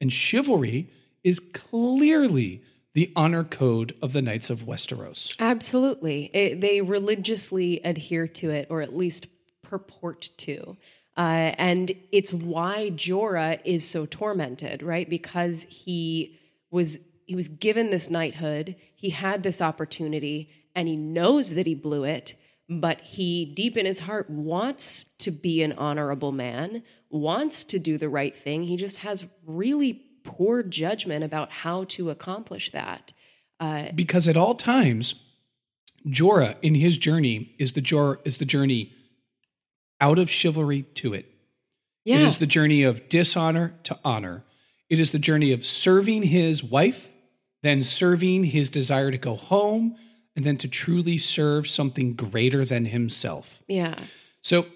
[0.00, 0.92] And chivalry
[1.26, 2.62] is clearly
[2.94, 5.34] the honor code of the Knights of Westeros.
[5.40, 6.30] Absolutely.
[6.32, 9.26] It, they religiously adhere to it, or at least
[9.64, 10.76] purport to.
[11.16, 15.10] Uh, and it's why Jorah is so tormented, right?
[15.10, 16.38] Because he
[16.70, 21.74] was he was given this knighthood, he had this opportunity, and he knows that he
[21.74, 22.36] blew it,
[22.68, 27.98] but he deep in his heart wants to be an honorable man, wants to do
[27.98, 28.62] the right thing.
[28.62, 33.12] He just has really poor judgment about how to accomplish that.
[33.58, 35.14] Uh, because at all times,
[36.06, 38.92] Jorah in his journey is the Jorah is the journey
[40.00, 41.32] out of chivalry to it.
[42.04, 42.16] Yeah.
[42.16, 44.44] It is the journey of dishonor to honor.
[44.88, 47.10] It is the journey of serving his wife,
[47.62, 49.96] then serving his desire to go home,
[50.36, 53.62] and then to truly serve something greater than himself.
[53.66, 53.98] Yeah.
[54.42, 54.66] So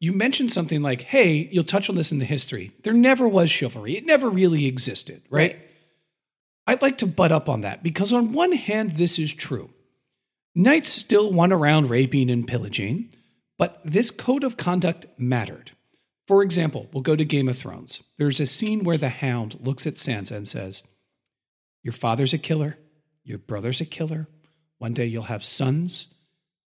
[0.00, 2.72] you mentioned something like, hey, you'll touch on this in the history.
[2.82, 5.52] There never was chivalry, it never really existed, right?
[5.52, 5.66] right?
[6.66, 9.70] I'd like to butt up on that because, on one hand, this is true.
[10.54, 13.10] Knights still went around raping and pillaging,
[13.58, 15.72] but this code of conduct mattered.
[16.26, 18.00] For example, we'll go to Game of Thrones.
[18.18, 20.82] There's a scene where the hound looks at Sansa and says,
[21.82, 22.78] Your father's a killer,
[23.24, 24.28] your brother's a killer.
[24.78, 26.06] One day you'll have sons,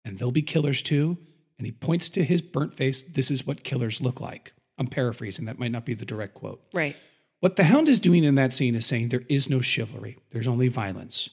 [0.03, 1.17] and they'll be killers too
[1.57, 3.01] and he points to his burnt face.
[3.01, 4.53] This is what killers look like.
[4.77, 6.61] I'm paraphrasing, that might not be the direct quote.
[6.73, 6.95] Right.
[7.39, 10.47] What the hound is doing in that scene is saying there is no chivalry, there's
[10.47, 11.29] only violence.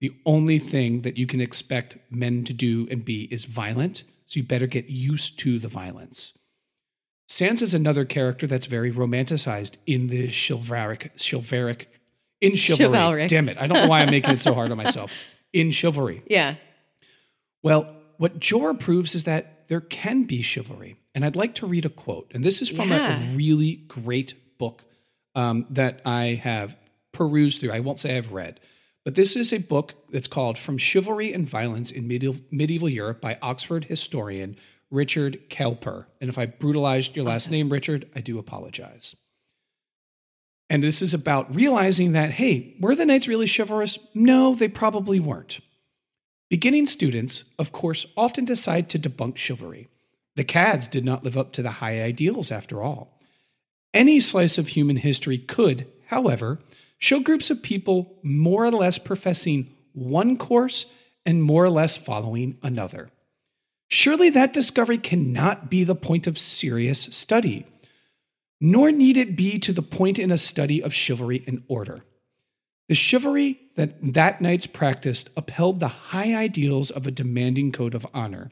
[0.00, 4.40] The only thing that you can expect men to do and be is violent, so
[4.40, 6.32] you better get used to the violence.
[7.28, 11.88] Sansa is another character that's very romanticized in the chivalric, chivalric,
[12.40, 12.98] in chivalry.
[12.98, 13.28] Chivalric.
[13.28, 13.58] Damn it!
[13.58, 15.12] I don't know why I'm making it so hard on myself.
[15.52, 16.22] In chivalry.
[16.26, 16.56] Yeah.
[17.62, 20.94] Well, what Jorah proves is that there can be chivalry.
[21.12, 22.30] And I'd like to read a quote.
[22.32, 23.20] And this is from yeah.
[23.20, 24.84] a, really great book
[25.34, 26.76] um, that I have
[27.10, 27.72] perused through.
[27.72, 28.60] I won't say I've read,
[29.04, 33.20] but this is a book that's called From Chivalry and Violence in Medieval, Medieval Europe
[33.20, 34.54] by Oxford historian
[34.92, 36.06] Richard Kelper.
[36.20, 37.52] And if I brutalized your last awesome.
[37.54, 39.16] name, Richard, I do apologize.
[40.70, 43.98] And this is about realizing that, hey, were the knights really chivalrous?
[44.14, 45.58] No, they probably weren't.
[46.52, 49.88] Beginning students, of course, often decide to debunk chivalry.
[50.36, 53.18] The Cads did not live up to the high ideals, after all.
[53.94, 56.60] Any slice of human history could, however,
[56.98, 60.84] show groups of people more or less professing one course
[61.24, 63.10] and more or less following another.
[63.88, 67.64] Surely that discovery cannot be the point of serious study,
[68.60, 72.04] nor need it be to the point in a study of chivalry and order.
[72.88, 78.06] The chivalry that that knights practiced upheld the high ideals of a demanding code of
[78.12, 78.50] honor.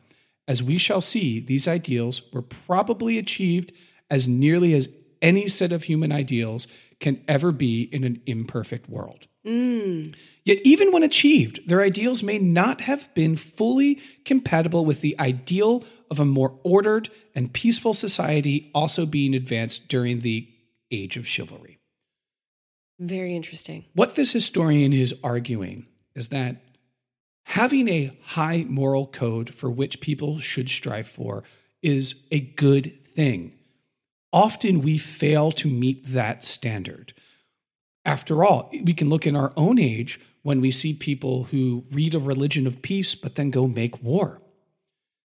[0.49, 3.73] As we shall see, these ideals were probably achieved
[4.11, 4.88] as nearly as
[5.23, 6.66] any set of human ideals
[6.99, 9.27] can ever be in an imperfect world.
[9.47, 10.14] Mm.
[10.45, 15.85] Yet, even when achieved, their ideals may not have been fully compatible with the ideal
[16.11, 20.48] of a more ordered and peaceful society also being advanced during the
[20.90, 21.79] age of chivalry.
[23.01, 23.87] Very interesting.
[23.94, 26.57] What this historian is arguing is that
[27.44, 31.42] having a high moral code for which people should strive for
[31.83, 33.55] is a good thing.
[34.35, 37.15] Often we fail to meet that standard.
[38.05, 42.15] After all, we can look in our own age when we see people who read
[42.15, 44.42] a religion of peace but then go make war.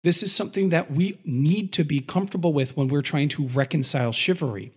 [0.05, 4.13] This is something that we need to be comfortable with when we're trying to reconcile
[4.13, 4.73] chivalry.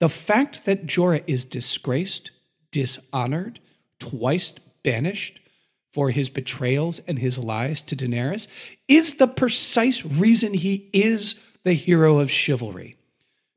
[0.00, 2.30] The fact that Jorah is disgraced,
[2.72, 3.60] dishonored,
[3.98, 5.40] twice banished
[5.92, 8.48] for his betrayals and his lies to Daenerys,
[8.88, 11.34] is the precise reason he is
[11.64, 12.96] the hero of chivalry.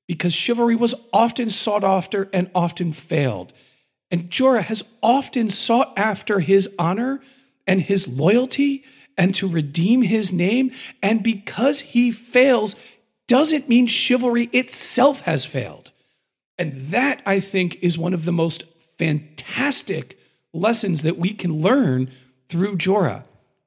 [0.05, 3.53] Because chivalry was often sought after and often failed.
[4.11, 7.21] And Jorah has often sought after his honor
[7.65, 8.83] and his loyalty
[9.17, 10.71] and to redeem his name.
[11.01, 12.75] And because he fails,
[13.29, 15.92] doesn't mean chivalry itself has failed.
[16.57, 18.63] And that, I think, is one of the most
[18.97, 20.19] fantastic
[20.53, 22.11] lessons that we can learn
[22.47, 23.23] through Jorah.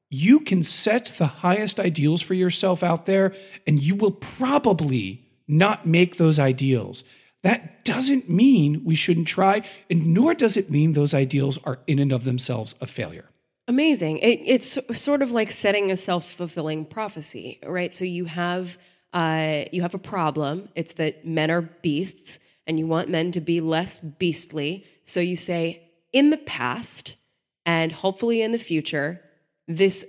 [0.09, 3.35] You can set the highest ideals for yourself out there,
[3.67, 7.03] and you will probably not make those ideals.
[7.43, 11.99] That doesn't mean we shouldn't try, and nor does it mean those ideals are in
[11.99, 13.31] and of themselves a failure.
[13.69, 14.19] Amazing.
[14.19, 17.93] It, it's sort of like setting a self fulfilling prophecy, right?
[17.93, 18.79] So you have
[19.13, 20.69] uh, you have a problem.
[20.75, 24.87] It's that men are beasts, and you want men to be less beastly.
[25.05, 27.17] So you say, in the past,
[27.65, 29.23] and hopefully in the future,
[29.69, 30.05] this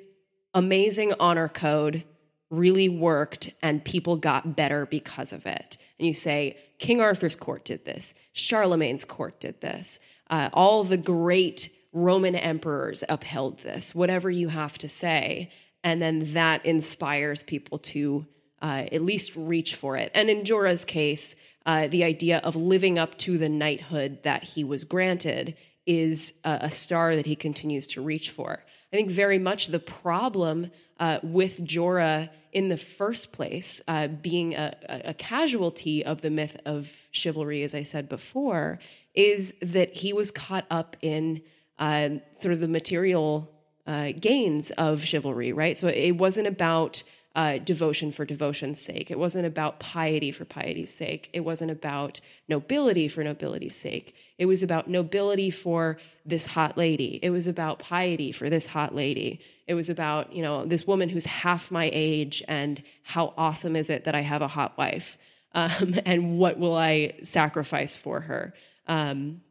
[0.53, 2.03] amazing honor code
[2.49, 5.77] really worked, and people got better because of it.
[5.99, 9.99] And you say, King Arthur's court did this, Charlemagne's court did this,
[10.29, 15.51] uh, all the great Roman emperors upheld this, whatever you have to say.
[15.83, 18.25] And then that inspires people to
[18.61, 20.11] uh, at least reach for it.
[20.13, 21.35] And in Jorah's case,
[21.67, 25.55] uh, the idea of living up to the knighthood that he was granted
[25.85, 28.63] is a, a, star that he continues to reach for.
[28.91, 34.55] I think very much the problem uh, with Jorah in the first place, uh, being
[34.55, 38.79] a, a, casualty of the myth of chivalry, as I said before,
[39.13, 41.41] is that he was caught up in
[41.77, 43.51] uh, sort of the material
[43.85, 45.77] uh, gains of chivalry, right?
[45.77, 47.03] So it wasn't about
[47.37, 49.11] uh, devotion for devotion's sake.
[49.11, 51.29] It wasn't about piety for piety's sake.
[51.33, 52.19] It wasn't about
[52.49, 54.15] nobility for nobility's sake.
[54.39, 57.19] It was about nobility for this hot lady.
[57.21, 59.39] It was about piety for this hot lady.
[59.67, 63.91] It was about, you know, this woman who's half my age and how awesome is
[63.91, 65.19] it that I have a hot wife?
[65.53, 68.55] Um, and what will I sacrifice for her?
[68.87, 69.41] Um,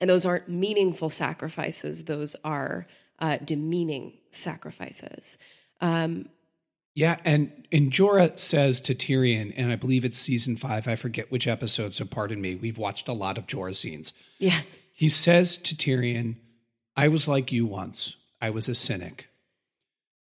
[0.00, 2.86] and those aren't meaningful sacrifices, those are
[3.18, 5.36] uh, demeaning sacrifices.
[5.82, 6.30] Um,
[6.96, 10.88] yeah, and and Jorah says to Tyrion, and I believe it's season five.
[10.88, 12.54] I forget which episode, so pardon me.
[12.54, 14.14] We've watched a lot of Jorah scenes.
[14.38, 14.62] Yeah,
[14.94, 16.36] he says to Tyrion,
[16.96, 18.16] "I was like you once.
[18.40, 19.28] I was a cynic."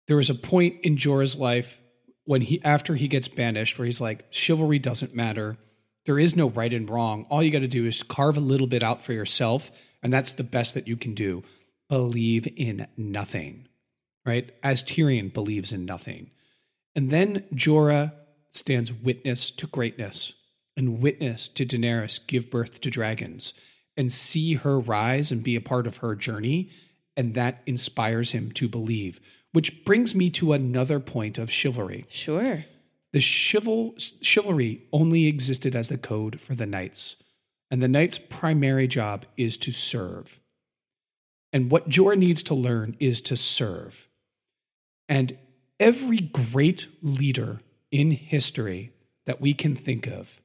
[0.08, 1.80] There was a point in Jorah's life
[2.24, 5.58] when he, after he gets banished, where he's like, "Chivalry doesn't matter.
[6.06, 7.24] There is no right and wrong.
[7.30, 9.70] All you got to do is carve a little bit out for yourself,
[10.02, 11.44] and that's the best that you can do.
[11.88, 13.68] Believe in nothing."
[14.26, 14.50] Right?
[14.64, 16.32] As Tyrion believes in nothing.
[16.98, 18.12] And then Jorah
[18.50, 20.34] stands witness to greatness
[20.76, 23.54] and witness to Daenerys give birth to dragons
[23.96, 26.70] and see her rise and be a part of her journey.
[27.16, 29.20] And that inspires him to believe,
[29.52, 32.04] which brings me to another point of chivalry.
[32.08, 32.64] Sure.
[33.12, 37.14] The chival- chivalry only existed as the code for the knights,
[37.70, 40.40] and the knight's primary job is to serve.
[41.52, 44.08] And what Jorah needs to learn is to serve.
[45.08, 45.38] And
[45.80, 47.60] every great leader
[47.90, 48.92] in history
[49.26, 50.40] that we can think of,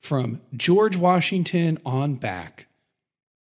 [0.00, 2.66] from George Washington on back,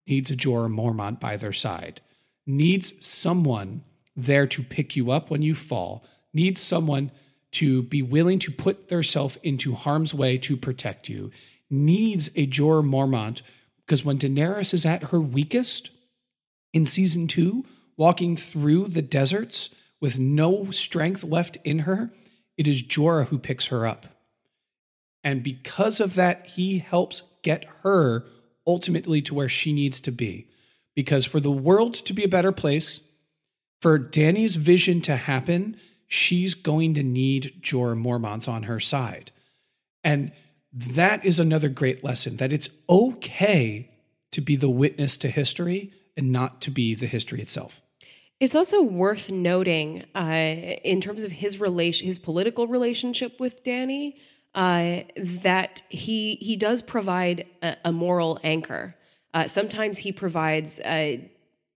[0.06, 2.00] needs a Jorah Mormont by their side,
[2.46, 3.82] needs someone
[4.16, 7.10] there to pick you up when you fall, needs someone
[7.52, 11.30] to be willing to put theirself into harm's way to protect you,
[11.68, 13.42] needs a Jorah Mormont
[13.84, 15.90] because when Daenerys is at her weakest
[16.72, 17.64] in season two,
[17.96, 19.70] walking through the deserts
[20.00, 22.10] with no strength left in her,
[22.56, 24.06] it is Jorah who picks her up.
[25.24, 28.24] And because of that, he helps get her
[28.66, 30.48] ultimately to where she needs to be.
[30.94, 33.00] Because for the world to be a better place,
[33.80, 35.76] for Dany's vision to happen,
[36.06, 39.32] she's going to need Jorah Mormonts on her side.
[40.02, 40.32] And
[40.72, 43.90] that is another great lesson that it's okay
[44.32, 47.82] to be the witness to history and not to be the history itself.
[48.38, 54.16] It's also worth noting, uh, in terms of his relation, his political relationship with Dany,
[54.54, 58.94] uh, that he he does provide a, a moral anchor.
[59.32, 61.30] Uh, sometimes he provides a,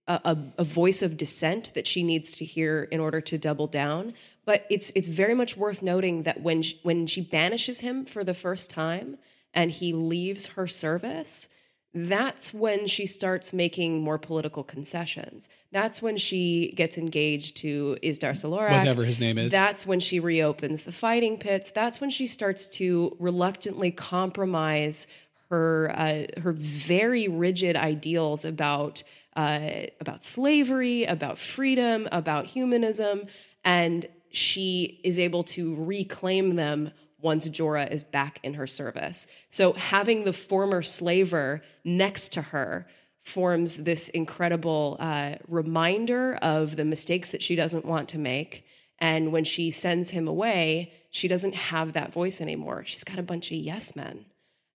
[0.07, 4.13] a, a, voice of dissent that she needs to hear in order to double down.
[4.45, 8.23] But it's it's very much worth noting that when she, when she banishes him for
[8.23, 9.17] the first time
[9.53, 11.49] and he leaves her service,
[11.93, 15.49] that's when she starts making more political concessions.
[15.71, 18.79] That's when she gets engaged to Hizdahr zo Loraq.
[18.79, 19.51] Whatever his name is.
[19.51, 21.69] That's when she reopens the fighting pits.
[21.69, 25.07] That's when she starts to reluctantly compromise
[25.49, 29.03] her uh, her very rigid ideals about
[29.35, 33.27] uh, about slavery, about freedom, about humanism,
[33.65, 39.27] and she is able to reclaim them once Jorah is back in her service.
[39.49, 42.87] So having the former slaver next to her
[43.23, 48.65] forms this incredible uh, reminder of the mistakes that she doesn't want to make.
[48.99, 52.83] And when she sends him away, she doesn't have that voice anymore.
[52.85, 54.25] She's got a bunch of yes men.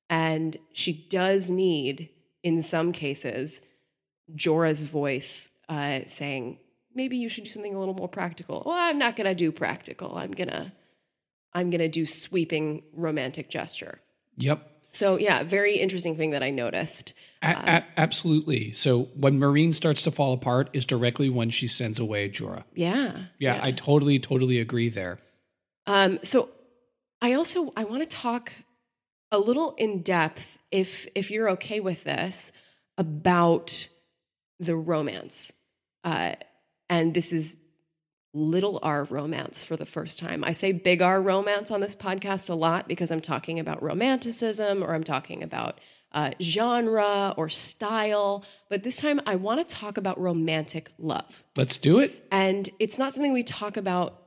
[0.08, 2.10] And she does need,
[2.42, 3.60] in some cases,
[4.36, 6.58] Jorah's voice uh, saying,
[6.94, 8.62] maybe you should do something a little more practical.
[8.64, 10.16] Well, I'm not going to do practical.
[10.16, 10.72] I'm going to
[11.56, 14.02] I'm going to do sweeping romantic gesture.
[14.36, 14.70] Yep.
[14.90, 17.14] So, yeah, very interesting thing that I noticed.
[17.42, 18.72] A- a- absolutely.
[18.72, 22.64] So when Meereen starts to fall apart is directly when she sends away Jorah.
[22.74, 23.16] Yeah.
[23.38, 25.18] Yeah, I totally, totally agree there.
[25.86, 26.50] Um, so
[27.22, 28.52] I also I want to talk
[29.32, 32.52] a little in depth, if if you're okay with this,
[32.98, 33.88] about
[34.60, 35.52] the romance.
[36.04, 36.34] Uh,
[36.90, 37.56] and this is
[38.36, 40.44] little r romance for the first time.
[40.44, 44.82] I say big R romance on this podcast a lot because I'm talking about romanticism
[44.82, 45.80] or I'm talking about
[46.12, 48.44] uh, genre or style.
[48.68, 51.42] But this time I want to talk about romantic love.
[51.56, 52.26] Let's do it.
[52.30, 54.22] And it's not something we talk about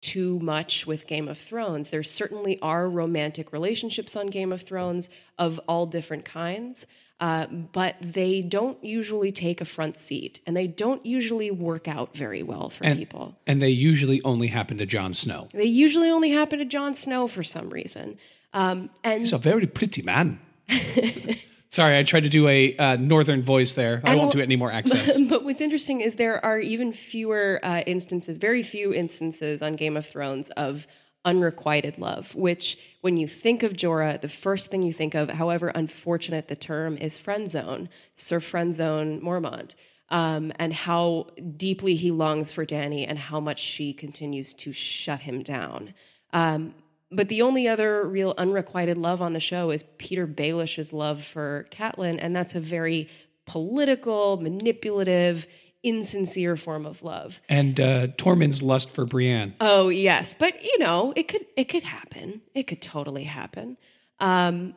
[0.00, 1.90] too much with Game of Thrones.
[1.90, 6.86] There certainly are romantic relationships on Game of Thrones of all different kinds.
[7.22, 12.16] Uh, but they don't usually take a front seat and they don't usually work out
[12.16, 13.36] very well for And- people.
[13.46, 15.46] And they usually only happen to Jon Snow.
[15.54, 18.18] They usually only happen to Jon Snow for some reason.
[18.52, 20.40] Um, and He's a very pretty man.
[21.68, 24.02] Sorry, I tried to do a uh, northern voice there.
[24.04, 25.18] I And won't do any more accents.
[25.22, 29.96] but what's interesting is there are even fewer uh, instances, very few instances on Game
[29.96, 30.86] of Thrones of
[31.24, 35.68] unrequited love, which when you think of Jorah, the first thing you think of, however
[35.68, 39.74] unfortunate the term, is friend zone, Sir Friend Zone Mormont.
[40.08, 45.20] Um, and how deeply he longs for Dany and how much she continues to shut
[45.20, 45.94] him down.
[46.34, 46.74] Um,
[47.10, 51.66] but the only other real unrequited love on the show is Petyr Baelish's love for
[51.70, 53.08] Catelyn, and that's a very
[53.46, 55.46] political, manipulative,
[55.82, 57.40] insincere form of love.
[57.48, 59.54] and uh, Tormund's lust for Brienne.
[59.60, 62.40] Oh yes, but you know it could it could happen.
[62.54, 63.76] It could totally happen.
[64.20, 64.74] Um,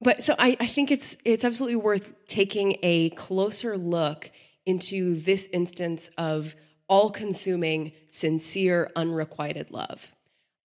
[0.00, 4.30] but so I, I think it's it's absolutely worth taking a closer look
[4.66, 6.54] into this instance of
[6.88, 10.12] all-consuming, sincere, unrequited love.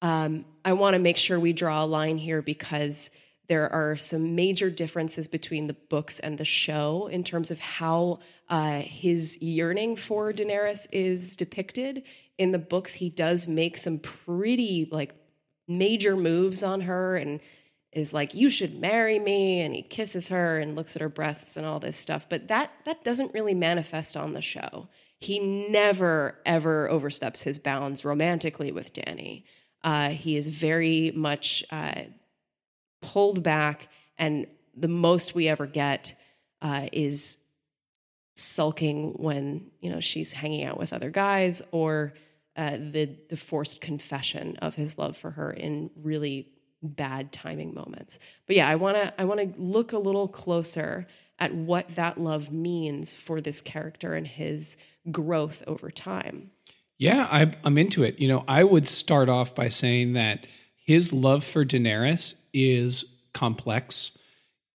[0.02, 3.10] Um, I want to make sure we draw a line here because
[3.50, 8.20] there are some major differences between the books and the show in terms of how
[8.48, 12.04] uh, his yearning for Daenerys is depicted.
[12.38, 15.16] In the books, he does make some pretty like
[15.68, 17.40] major moves on her and
[17.92, 21.58] is like, "You should marry me," and he kisses her and looks at her breasts
[21.58, 22.28] and all this stuff.
[22.30, 24.90] But that that doesn't really manifest on the show.
[25.20, 29.44] He never ever oversteps his bounds romantically with Dany.
[29.84, 32.04] Uh, he is very much uh,
[33.02, 33.88] pulled back,
[34.18, 36.16] and the most we ever get
[36.62, 37.38] uh, is
[38.36, 42.14] sulking when you know she's hanging out with other guys, or
[42.56, 46.48] uh, the the forced confession of his love for her in really
[46.82, 48.20] bad timing moments.
[48.48, 51.08] But yeah, I want to I want to look a little closer
[51.40, 54.78] at what that love means for this character and his
[55.12, 56.52] growth over time.
[56.98, 58.20] Yeah, I, I'm into it.
[58.20, 60.46] You know, I would start off by saying that
[60.76, 64.12] his love for Daenerys is complex.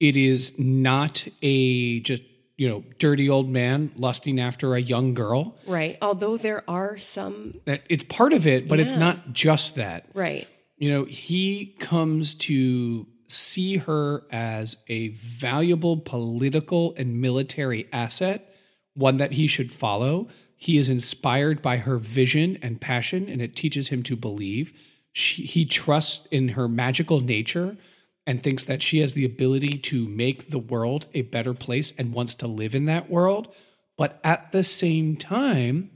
[0.01, 2.23] It is not a just,
[2.57, 5.57] you know, dirty old man lusting after a young girl.
[5.67, 5.97] Right.
[6.03, 10.07] Although there are some That it's part of it, but it's not just that.
[10.15, 10.49] right.
[10.77, 18.55] You know, he comes to see her as a valuable political and military asset,
[18.95, 20.29] one that he should follow.
[20.57, 24.73] He is inspired by her vision and passion, and it teaches him to believe.
[25.15, 27.77] She, he trusts in her magical nature
[28.27, 32.13] and thinks that she has the ability to make the world a better place and
[32.13, 33.55] wants to live in that world.
[33.97, 35.91] But at the same time,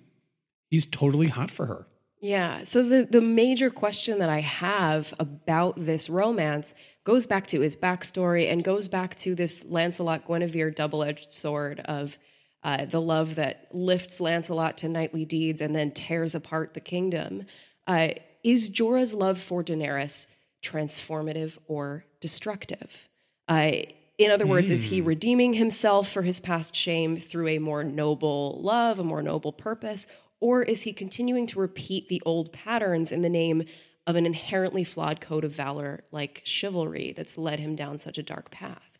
[0.71, 1.87] he's totally hot for her.
[2.21, 2.65] Yeah.
[2.65, 7.77] So the the major question that I have about this romance goes back to his
[7.77, 12.19] backstory and goes back to this Lancelot Guinevere double edged sword of
[12.63, 17.45] uh, the love that lifts Lancelot to knightly deeds and then tears apart the kingdom.
[17.87, 18.11] Uh,
[18.45, 20.27] is Jorah's love for Daenerys
[20.63, 23.09] transformative or destructive?
[23.49, 23.73] Uh,
[24.19, 28.61] in other words, is he redeeming himself for his past shame through a more noble
[28.61, 30.09] love, a more noble purpose,
[30.41, 33.65] or is he continuing to repeat the old patterns in the name
[34.07, 38.23] of an inherently flawed code of valor like chivalry that's led him down such a
[38.23, 38.99] dark path?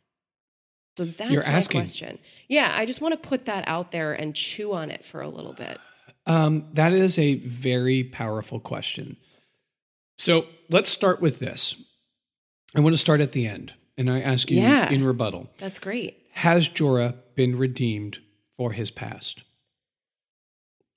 [0.97, 1.81] So that's You're my asking.
[1.81, 2.19] question.
[2.49, 5.29] Yeah, I just want to put that out there and chew on it for a
[5.29, 5.79] little bit.
[6.27, 9.17] Um, that is a very powerful question.
[10.19, 11.77] So let's start with this.
[12.75, 14.91] I want to start at the end, and I ask you Yeah.
[14.91, 16.17] in rebuttal: That's great.
[16.33, 18.19] Has Jorah been redeemed
[18.57, 19.43] for his past?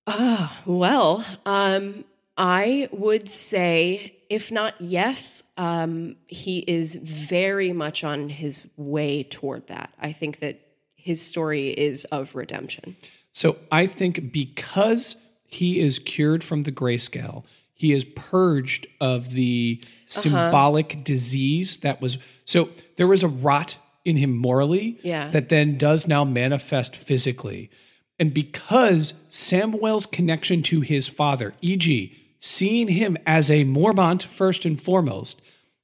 [0.08, 2.04] Ah, well, um,
[2.38, 9.68] I would say, if not yes, um, he is very much on his way toward
[9.68, 9.94] that.
[10.00, 10.60] I think that
[10.96, 12.96] his story is of redemption.
[13.32, 15.16] So I think because
[15.48, 17.44] he is cured from the grayscale,
[17.82, 20.22] he is purged of the uh-huh.
[20.22, 22.20] symbolic disease that was.
[22.46, 23.76] So there was a rot
[24.06, 25.30] in him morally Yeah.
[25.32, 27.72] that then does now manifest physically.
[28.20, 34.80] And because Samwell's connection to his father, e.g., seeing him as a Mormont first and
[34.80, 35.42] foremost,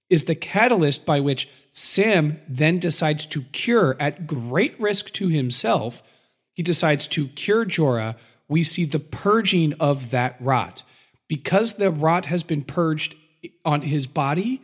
[0.07, 6.03] is the catalyst by which Sam then decides to cure at great risk to himself.
[6.53, 8.15] He decides to cure Jorah.
[8.47, 10.83] We see the purging of that rot.
[11.27, 13.15] Because the rot has been purged
[13.65, 14.61] on his body,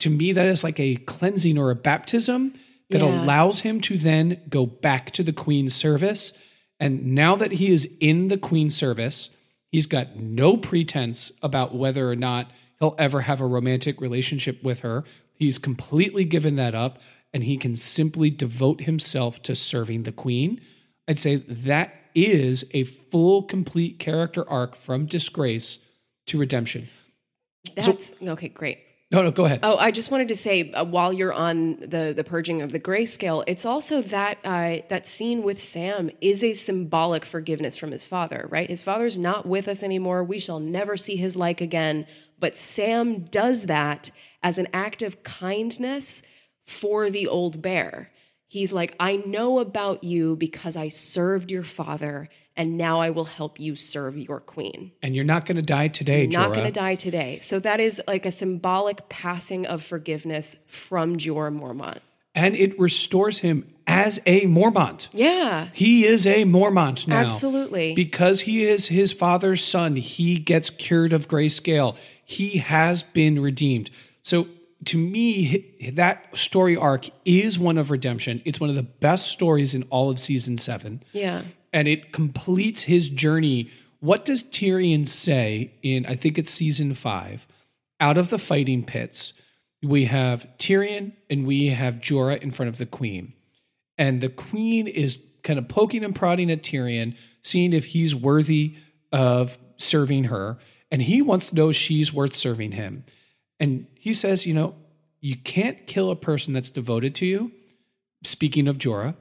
[0.00, 2.54] to me, that is like a cleansing or a baptism
[2.90, 3.24] that Yeah.
[3.24, 6.32] allows him to then go back to the Queen's service.
[6.78, 9.30] And now that he is in the Queen's service,
[9.70, 14.80] he's got no pretense about whether or not he'll ever have a romantic relationship with
[14.80, 15.04] her.
[15.38, 17.00] He's completely given that up
[17.32, 20.60] and he can simply devote himself to serving the Queen.
[21.08, 25.84] I'd say that is a full, complete character arc from disgrace
[26.26, 26.88] to redemption.
[27.74, 28.78] That's okay, great.
[29.10, 29.60] No, no, go ahead.
[29.62, 32.80] Oh, I just wanted to say uh, while you're on the the purging of the
[32.80, 38.02] grayscale, it's also that uh, that scene with Sam is a symbolic forgiveness from his
[38.02, 38.48] father.
[38.50, 40.24] Right, his father's not with us anymore.
[40.24, 42.06] We shall never see his like again.
[42.40, 44.10] But Sam does that
[44.42, 46.22] as an act of kindness
[46.64, 48.10] for the old bear.
[48.46, 53.24] He's like, I know about you because I served your father, and now I will
[53.24, 56.54] help you serve your queen and you're not going to die today, not Jorah.
[56.54, 57.38] going to die today.
[57.40, 61.98] So that is like a symbolic passing of forgiveness from Jorah Mormont.
[62.34, 65.08] and it restores him as a Mormont.
[65.12, 67.20] Yeah, He is a Mormont now.
[67.20, 67.94] Absolutely.
[67.94, 71.96] Because he is his father's son, he gets cured of grayscale.
[72.24, 73.90] He has been redeemed.
[74.22, 74.48] So
[74.86, 78.40] to me, that story arc is one of redemption.
[78.44, 81.02] It's one of the best stories in all of season seven.
[81.12, 81.42] yeah,
[81.74, 83.68] And it completes his journey.
[84.00, 87.46] What does Tyrion say in, I think it's season five?
[88.00, 89.34] Out of the fighting pits,
[89.82, 93.32] we have Tyrion and we have Jorah in front of the queen.
[93.98, 98.76] And the queen is kind of poking and prodding at Tyrion, seeing if he's worthy
[99.12, 100.58] of serving her.
[100.90, 103.04] And he wants to know she's worth serving him.
[103.58, 104.74] And he says, you know,
[105.20, 107.50] you can't kill a person that's devoted to you.
[108.22, 109.16] Speaking of Jorah,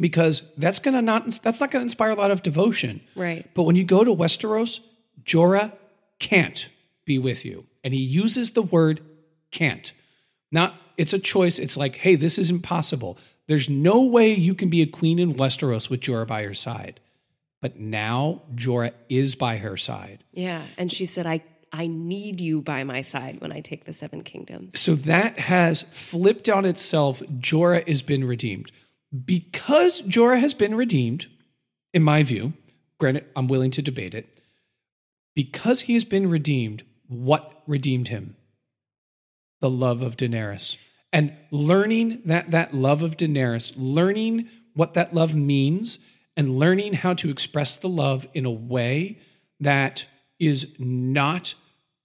[0.00, 3.00] because that's gonna not that's not gonna inspire a lot of devotion.
[3.14, 3.46] right.
[3.54, 4.80] But when you go to Westeros,
[5.24, 5.72] Jorah
[6.18, 6.68] can't
[7.04, 7.66] be with you.
[7.84, 9.00] And he uses the word
[9.50, 9.92] can't.
[10.50, 11.58] Not it's a choice.
[11.58, 13.18] It's like, hey, this is impossible.
[13.46, 17.00] There's no way you can be a queen in Westeros with Jorah by your side.
[17.60, 20.22] But now Jorah is by her side.
[20.32, 21.42] Yeah, and she said, "I
[21.72, 25.82] I need you by my side when I take the Seven Kingdoms." So that has
[25.82, 27.20] flipped on itself.
[27.40, 28.70] Jorah has been redeemed.
[29.24, 31.26] Because Jorah has been redeemed,
[31.94, 32.52] in my view,
[32.98, 34.38] granted, I'm willing to debate it.
[35.34, 38.36] Because he has been redeemed, what redeemed him?
[39.60, 40.76] The love of Daenerys.
[41.12, 45.98] And learning that that love of Daenerys, learning what that love means,
[46.36, 49.18] and learning how to express the love in a way
[49.60, 50.04] that
[50.38, 51.54] is not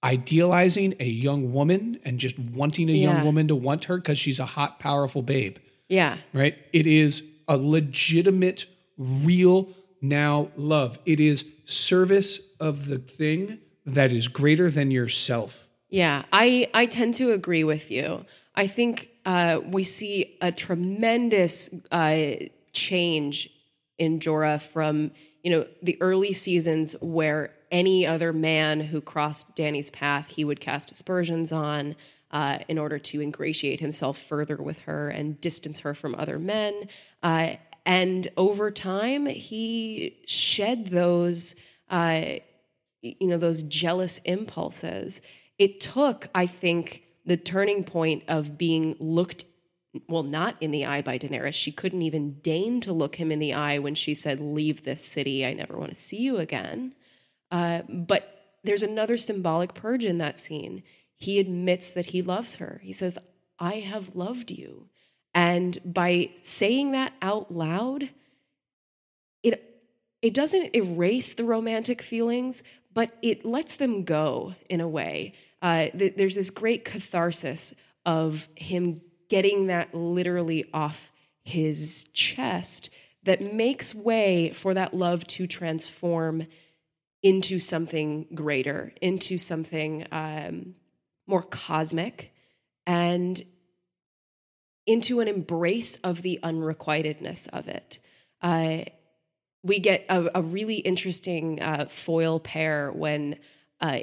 [0.03, 4.39] idealizing a young woman and just wanting a young woman to want her because she's
[4.39, 5.57] a hot, powerful babe
[5.93, 6.57] Yeah, right?
[6.73, 8.65] It is a legitimate,
[8.97, 9.69] real
[10.01, 10.97] now love.
[11.05, 15.67] It is service of the thing that is greater than yourself.
[15.89, 18.25] Yeah, I, I tend to agree with you.
[18.55, 23.51] I think uh, we see a tremendous uh, change
[23.99, 25.11] in Jorah from
[25.43, 30.59] you know the early seasons where any other man who crossed Dany's path he would
[30.59, 31.95] cast aspersions on
[32.33, 36.89] uh, in order to ingratiate himself further with her and distance her from other men.
[37.21, 37.51] Uh,
[37.85, 41.55] and over time, he shed those.
[41.89, 42.39] Uh,
[43.03, 45.21] you know those jealous impulses
[45.59, 49.45] it took i think the turning point of being looked
[50.07, 53.39] well not in the eye by daenerys she couldn't even deign to look him in
[53.39, 56.95] the eye when she said leave this city i never want to see you again
[57.51, 60.81] uh, but there's another symbolic purge in that scene
[61.17, 63.17] he admits that he loves her he says
[63.59, 64.89] i have loved you
[65.33, 68.09] And by saying that out loud,
[69.41, 69.69] it
[70.21, 75.33] it doesn't erase the romantic feelings, but it lets them go in a way.
[75.61, 77.73] Uh, th- there's this great catharsis
[78.05, 81.11] of him getting that literally off
[81.43, 82.89] his chest
[83.23, 86.45] that makes way for that love to transform
[87.21, 90.75] into something greater, into something um,
[91.27, 92.33] more cosmic,
[92.85, 93.41] and
[94.85, 97.99] into an embrace of the unrequitedness of it.
[98.41, 98.79] Uh,
[99.63, 103.37] we get a, a really interesting uh, foil pair when
[103.79, 104.01] uh,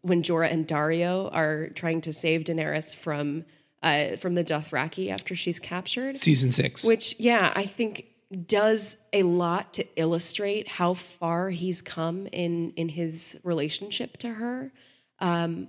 [0.00, 3.44] when Jorah and Daario are trying to save Daenerys from
[3.82, 6.16] uh, from the Dothraki after she's captured.
[6.16, 6.84] Season six.
[6.84, 8.06] Which, yeah, I think
[8.46, 14.72] does a lot to illustrate how far he's come in in his relationship to her.
[15.18, 15.68] Um,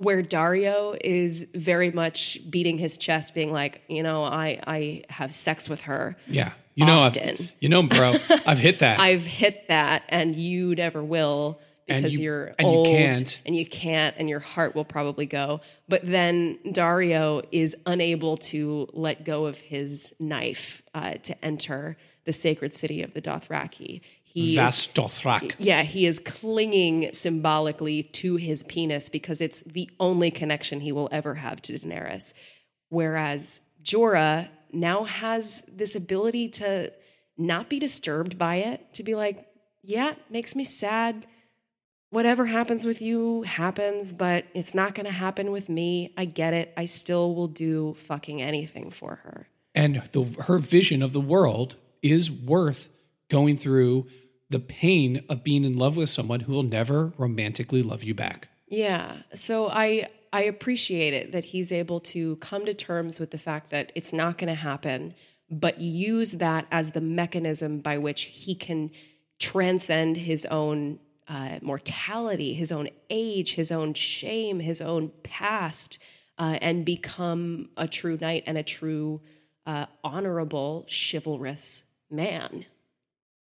[0.00, 5.34] where Daario is very much beating his chest, being like, you know, I I have
[5.34, 6.16] sex with her.
[6.26, 6.52] yeah.
[6.76, 7.16] You know, I've,
[7.58, 8.14] you know, bro,
[8.46, 8.98] I've hit that.
[9.08, 13.38] I've hit that, and you never will because you- are and you old can't.
[13.44, 15.60] and you can't, and your heart will probably go.
[15.88, 22.32] But then Daario is unable to let go of his knife uh, to enter the
[22.32, 24.00] sacred city of the Dothraki.
[24.32, 24.56] He is
[25.58, 31.08] yeah, he is clinging symbolically to his penis because it's the only connection he will
[31.10, 32.32] ever have to Daenerys.
[32.90, 36.92] Whereas Jorah now has this ability to
[37.36, 39.48] not be disturbed by it, to be like,
[39.82, 41.26] yeah, makes me sad.
[42.10, 46.12] Whatever happens with you happens, but it's not going to happen with me.
[46.16, 46.72] I get it.
[46.76, 49.48] I still will do fucking anything for her.
[49.74, 52.90] and the, her vision of the world is worth
[53.28, 54.06] going through
[54.50, 58.48] the pain of being in love with someone who will never romantically love you back.
[58.68, 59.22] Yeah.
[59.34, 63.70] So I I appreciate it that he's able to come to terms with the fact
[63.70, 65.14] that it's not going to happen,
[65.50, 68.90] but use that as the mechanism by which he can
[69.40, 75.98] transcend his own uh, mortality, his own age, his own shame, his own past,
[76.38, 79.20] uh, and become a true knight and a true
[79.66, 82.66] uh, honorable, chivalrous man.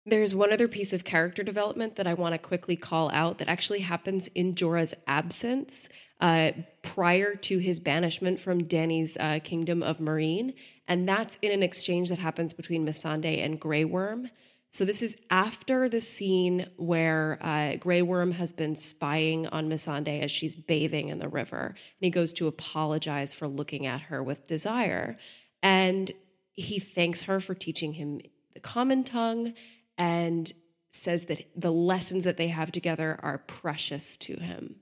[0.05, 3.47] There's one other piece of character development that I want to quickly call out that
[3.47, 5.89] actually happens in Jorah's absence
[6.19, 10.55] uh, prior to his banishment from Dany's uh, kingdom of Meereen.
[10.87, 14.29] And that's in an exchange that happens between Missandei and Grey Worm.
[14.71, 20.21] So this is after the scene where uh, Grey Worm has been spying on Missandei
[20.21, 21.67] as she's bathing in the river.
[21.67, 25.17] And he goes to apologize for looking at her with desire.
[25.61, 26.11] And
[26.53, 28.21] he thanks her for teaching him
[28.53, 29.53] the common tongue
[29.97, 30.51] and
[30.91, 34.75] says that the lessons that they have together are precious to him.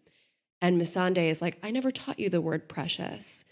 [0.61, 3.45] And Missandei is like, I never taught you the word precious.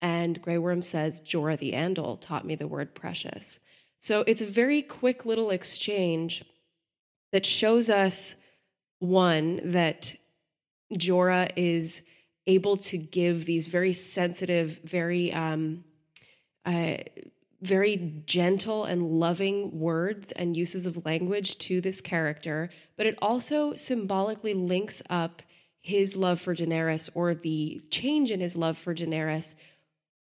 [0.00, 3.58] And Grey Worm says, Jorah the Andal taught me the word precious.
[3.98, 6.42] So it's a very quick little exchange
[7.32, 8.36] that shows us
[8.98, 10.16] one, that
[10.92, 12.02] Jorah is
[12.46, 15.84] able to give these very sensitive, very um,
[16.64, 16.96] uh,
[17.60, 23.74] very gentle and loving words and uses of language to this character, but it also
[23.74, 25.42] symbolically links up
[25.82, 29.54] his love for Daenerys or the change in his love for Daenerys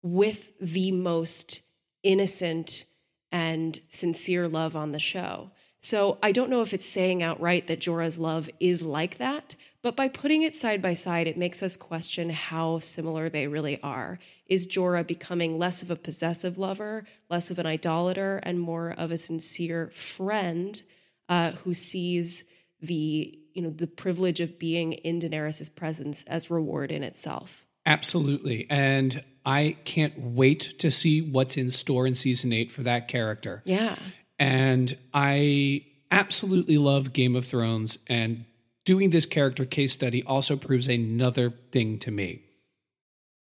[0.03, 1.63] with the most
[2.03, 2.85] innocent
[3.31, 5.51] and sincere love on the show.
[5.81, 9.97] So I don't know if it's saying outright that Jorah's love is like that, but
[9.97, 14.19] by putting it side by side, it makes us question how similar they really are.
[14.47, 19.11] Is Jorah becoming less of a possessive lover, less of an idolater, and more of
[19.11, 20.81] a sincere friend
[21.29, 22.45] uh, who sees
[22.81, 27.67] the you know the privilege of being in Daenerys' presence as reward in itself?
[27.85, 28.67] Absolutely.
[28.71, 33.63] And I can't wait to see what's in store in season eight for that character.
[33.65, 33.97] Yeah.
[34.39, 37.99] And I absolutely love Game of Thrones.
[38.07, 38.45] And
[38.85, 42.43] doing this character case study also proves another thing to me.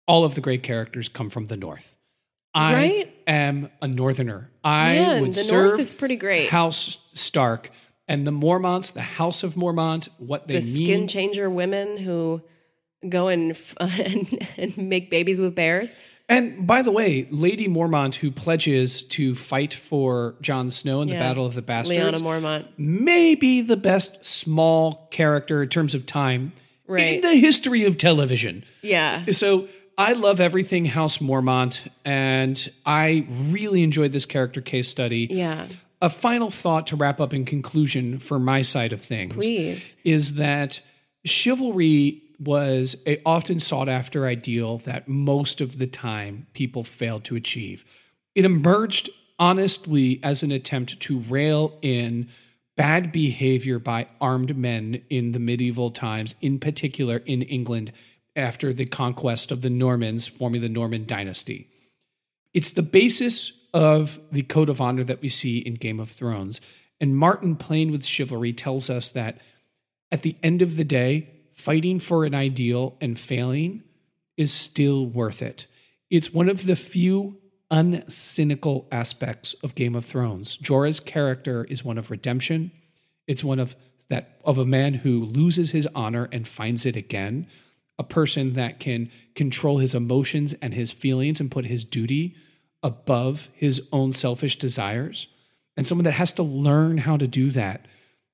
[0.07, 1.95] All of the great characters come from the North.
[2.53, 3.13] I Right?
[3.27, 4.49] am a Northerner.
[4.63, 6.49] I Man, would the serve North is pretty great.
[6.49, 7.69] House Stark
[8.07, 10.85] and the Mormonts, the House of Mormont, what they the mean.
[10.85, 12.41] skin changer women who
[13.07, 15.95] go and, f- and and make babies with bears.
[16.29, 21.15] And by the way, Lady Mormont, who pledges to fight for Jon Snow in the
[21.15, 22.67] Battle of the Bastards, Lyanna Mormont.
[22.77, 26.53] may be the best small character in terms of time
[26.87, 28.63] in the history of television.
[28.83, 29.25] Yeah.
[29.31, 29.67] So
[29.97, 35.27] I love everything House Mormont, and I really enjoyed this character case study.
[35.29, 35.65] Yeah.
[36.01, 39.97] A final thought to wrap up in conclusion for my side of things Please.
[40.05, 40.79] is that
[41.25, 47.35] chivalry was a often sought after ideal that most of the time people failed to
[47.35, 47.85] achieve.
[48.35, 52.29] It emerged honestly as an attempt to rail in
[52.77, 57.91] bad behavior by armed men in the medieval times, in particular in England
[58.35, 61.67] after the conquest of the Normans, forming the Norman dynasty.
[62.53, 66.61] It's the basis of the code of honor that we see in Game of Thrones.
[67.01, 69.39] And Martin, playing with chivalry, tells us that
[70.11, 71.29] at the end of the day,
[71.59, 73.83] fighting for an ideal and failing
[74.37, 75.67] is still worth it.
[76.09, 77.37] It's one of the few
[77.69, 80.57] uncynical aspects of Game of Thrones.
[80.57, 82.71] Jorah's character is one of redemption.
[83.27, 83.75] It's one of
[84.07, 87.45] that of a man who loses his honor and finds it again,
[87.99, 92.35] a person that can control his emotions and his feelings and put his duty
[92.81, 95.27] above his own selfish desires,
[95.75, 97.85] and someone that has to learn how to do that.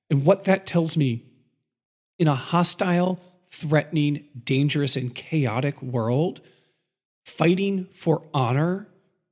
[0.08, 1.25] And what that tells me
[2.18, 6.40] in a hostile, threatening, dangerous, and chaotic world,
[7.24, 8.86] fighting for honor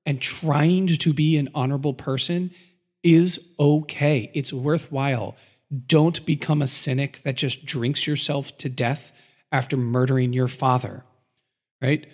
[0.06, 2.50] and trying to be an honorable person
[3.02, 4.30] is okay.
[4.34, 5.36] It's worthwhile.
[5.86, 9.12] Don't become a cynic that just drinks yourself to death
[9.52, 11.04] after murdering your father.
[11.80, 12.06] Right?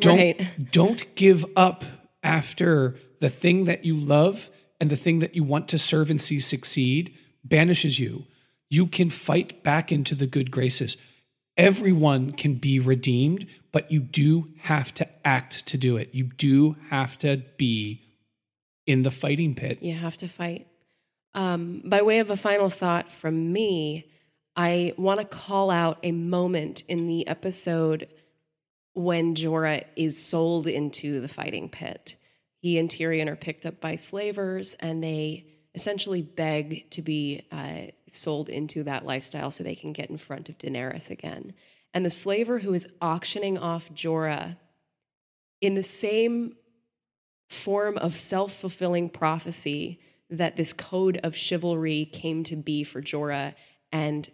[0.00, 0.46] Don't right.
[0.70, 1.84] don't give up
[2.22, 4.50] after the thing that you love
[4.80, 8.24] and the thing that you want to serve and see succeed banishes you.
[8.70, 10.96] You can fight back into the good graces.
[11.56, 16.10] Everyone can be redeemed, but you do have to act to do it.
[16.12, 18.02] You do have to be
[18.86, 19.78] in the fighting pit.
[19.82, 20.66] You have to fight.
[21.34, 24.10] Um, by way of a final thought from me,
[24.56, 28.08] I want to call out a moment in the episode
[28.94, 32.16] when Jorah is sold into the fighting pit.
[32.60, 37.90] He and Tyrion are picked up by slavers and they essentially beg to be uh,
[38.14, 41.54] sold into that lifestyle so they can get in front of Daenerys again.
[41.92, 44.56] And the slaver who is auctioning off Jorah
[45.60, 46.56] in the same
[47.48, 50.00] form of self fulfilling prophecy
[50.30, 53.54] that this code of chivalry came to be for Jorah
[53.92, 54.28] and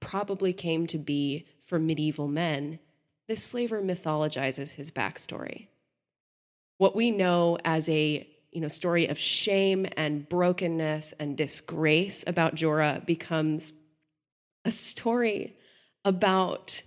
[0.00, 2.78] probably came to be for medieval men,
[3.28, 5.68] this slaver mythologizes his backstory.
[6.78, 12.54] What we know as a you know story of shame and brokenness and disgrace about
[12.54, 13.72] Jorah becomes
[14.64, 15.56] a story
[16.04, 16.82] about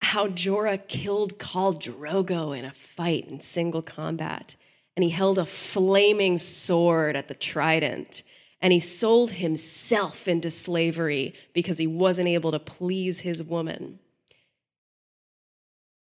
[0.00, 4.56] how Jorah killed Khal Drogo in a fight in single combat
[4.96, 8.22] and he held a flaming sword at the trident
[8.60, 13.98] and he sold himself into slavery because he wasn't able to please his woman.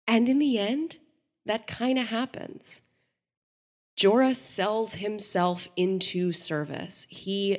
[0.06, 0.98] And in the end,
[1.44, 2.82] that kind of happens.
[3.96, 7.06] Jorah sells himself into service.
[7.08, 7.58] He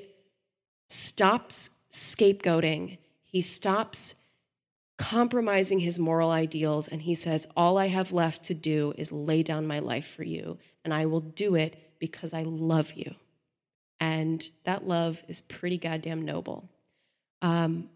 [0.89, 2.99] stops scapegoating.
[3.23, 4.15] He stops
[4.97, 9.43] compromising his moral ideals and he says, All I have left to do is lay
[9.43, 13.15] down my life for you, and I will do it because I love you.
[13.99, 16.69] And that love is pretty goddamn noble.
[17.41, 17.89] Um,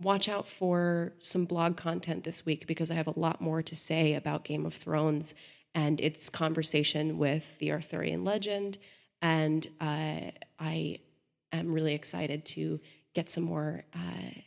[0.00, 3.76] watch out for some blog content this week because I have a lot more to
[3.76, 5.34] say about Game of Thrones
[5.74, 8.78] and its conversation with the Arthurian legend.
[9.20, 10.98] And uh, I
[11.52, 12.80] am really excited to
[13.14, 14.40] get some more uh,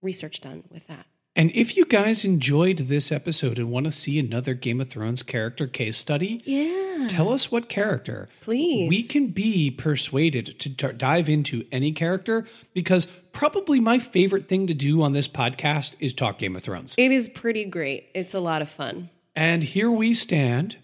[0.00, 1.06] research done with that.
[1.34, 5.22] And if you guys enjoyed this episode and want to see another Game of Thrones
[5.22, 8.28] character case study, yeah, tell us what character.
[8.42, 8.90] Please.
[8.90, 14.74] We can be persuaded to dive into any character because probably my favorite thing to
[14.74, 16.94] do on this podcast is talk Game of Thrones.
[16.98, 18.10] It is pretty great.
[18.14, 19.08] It's a lot of fun.
[19.34, 20.76] And here we stand.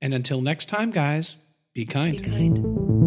[0.00, 1.36] And until next time, guys,
[1.74, 2.22] be kind.
[2.22, 3.03] Be kind.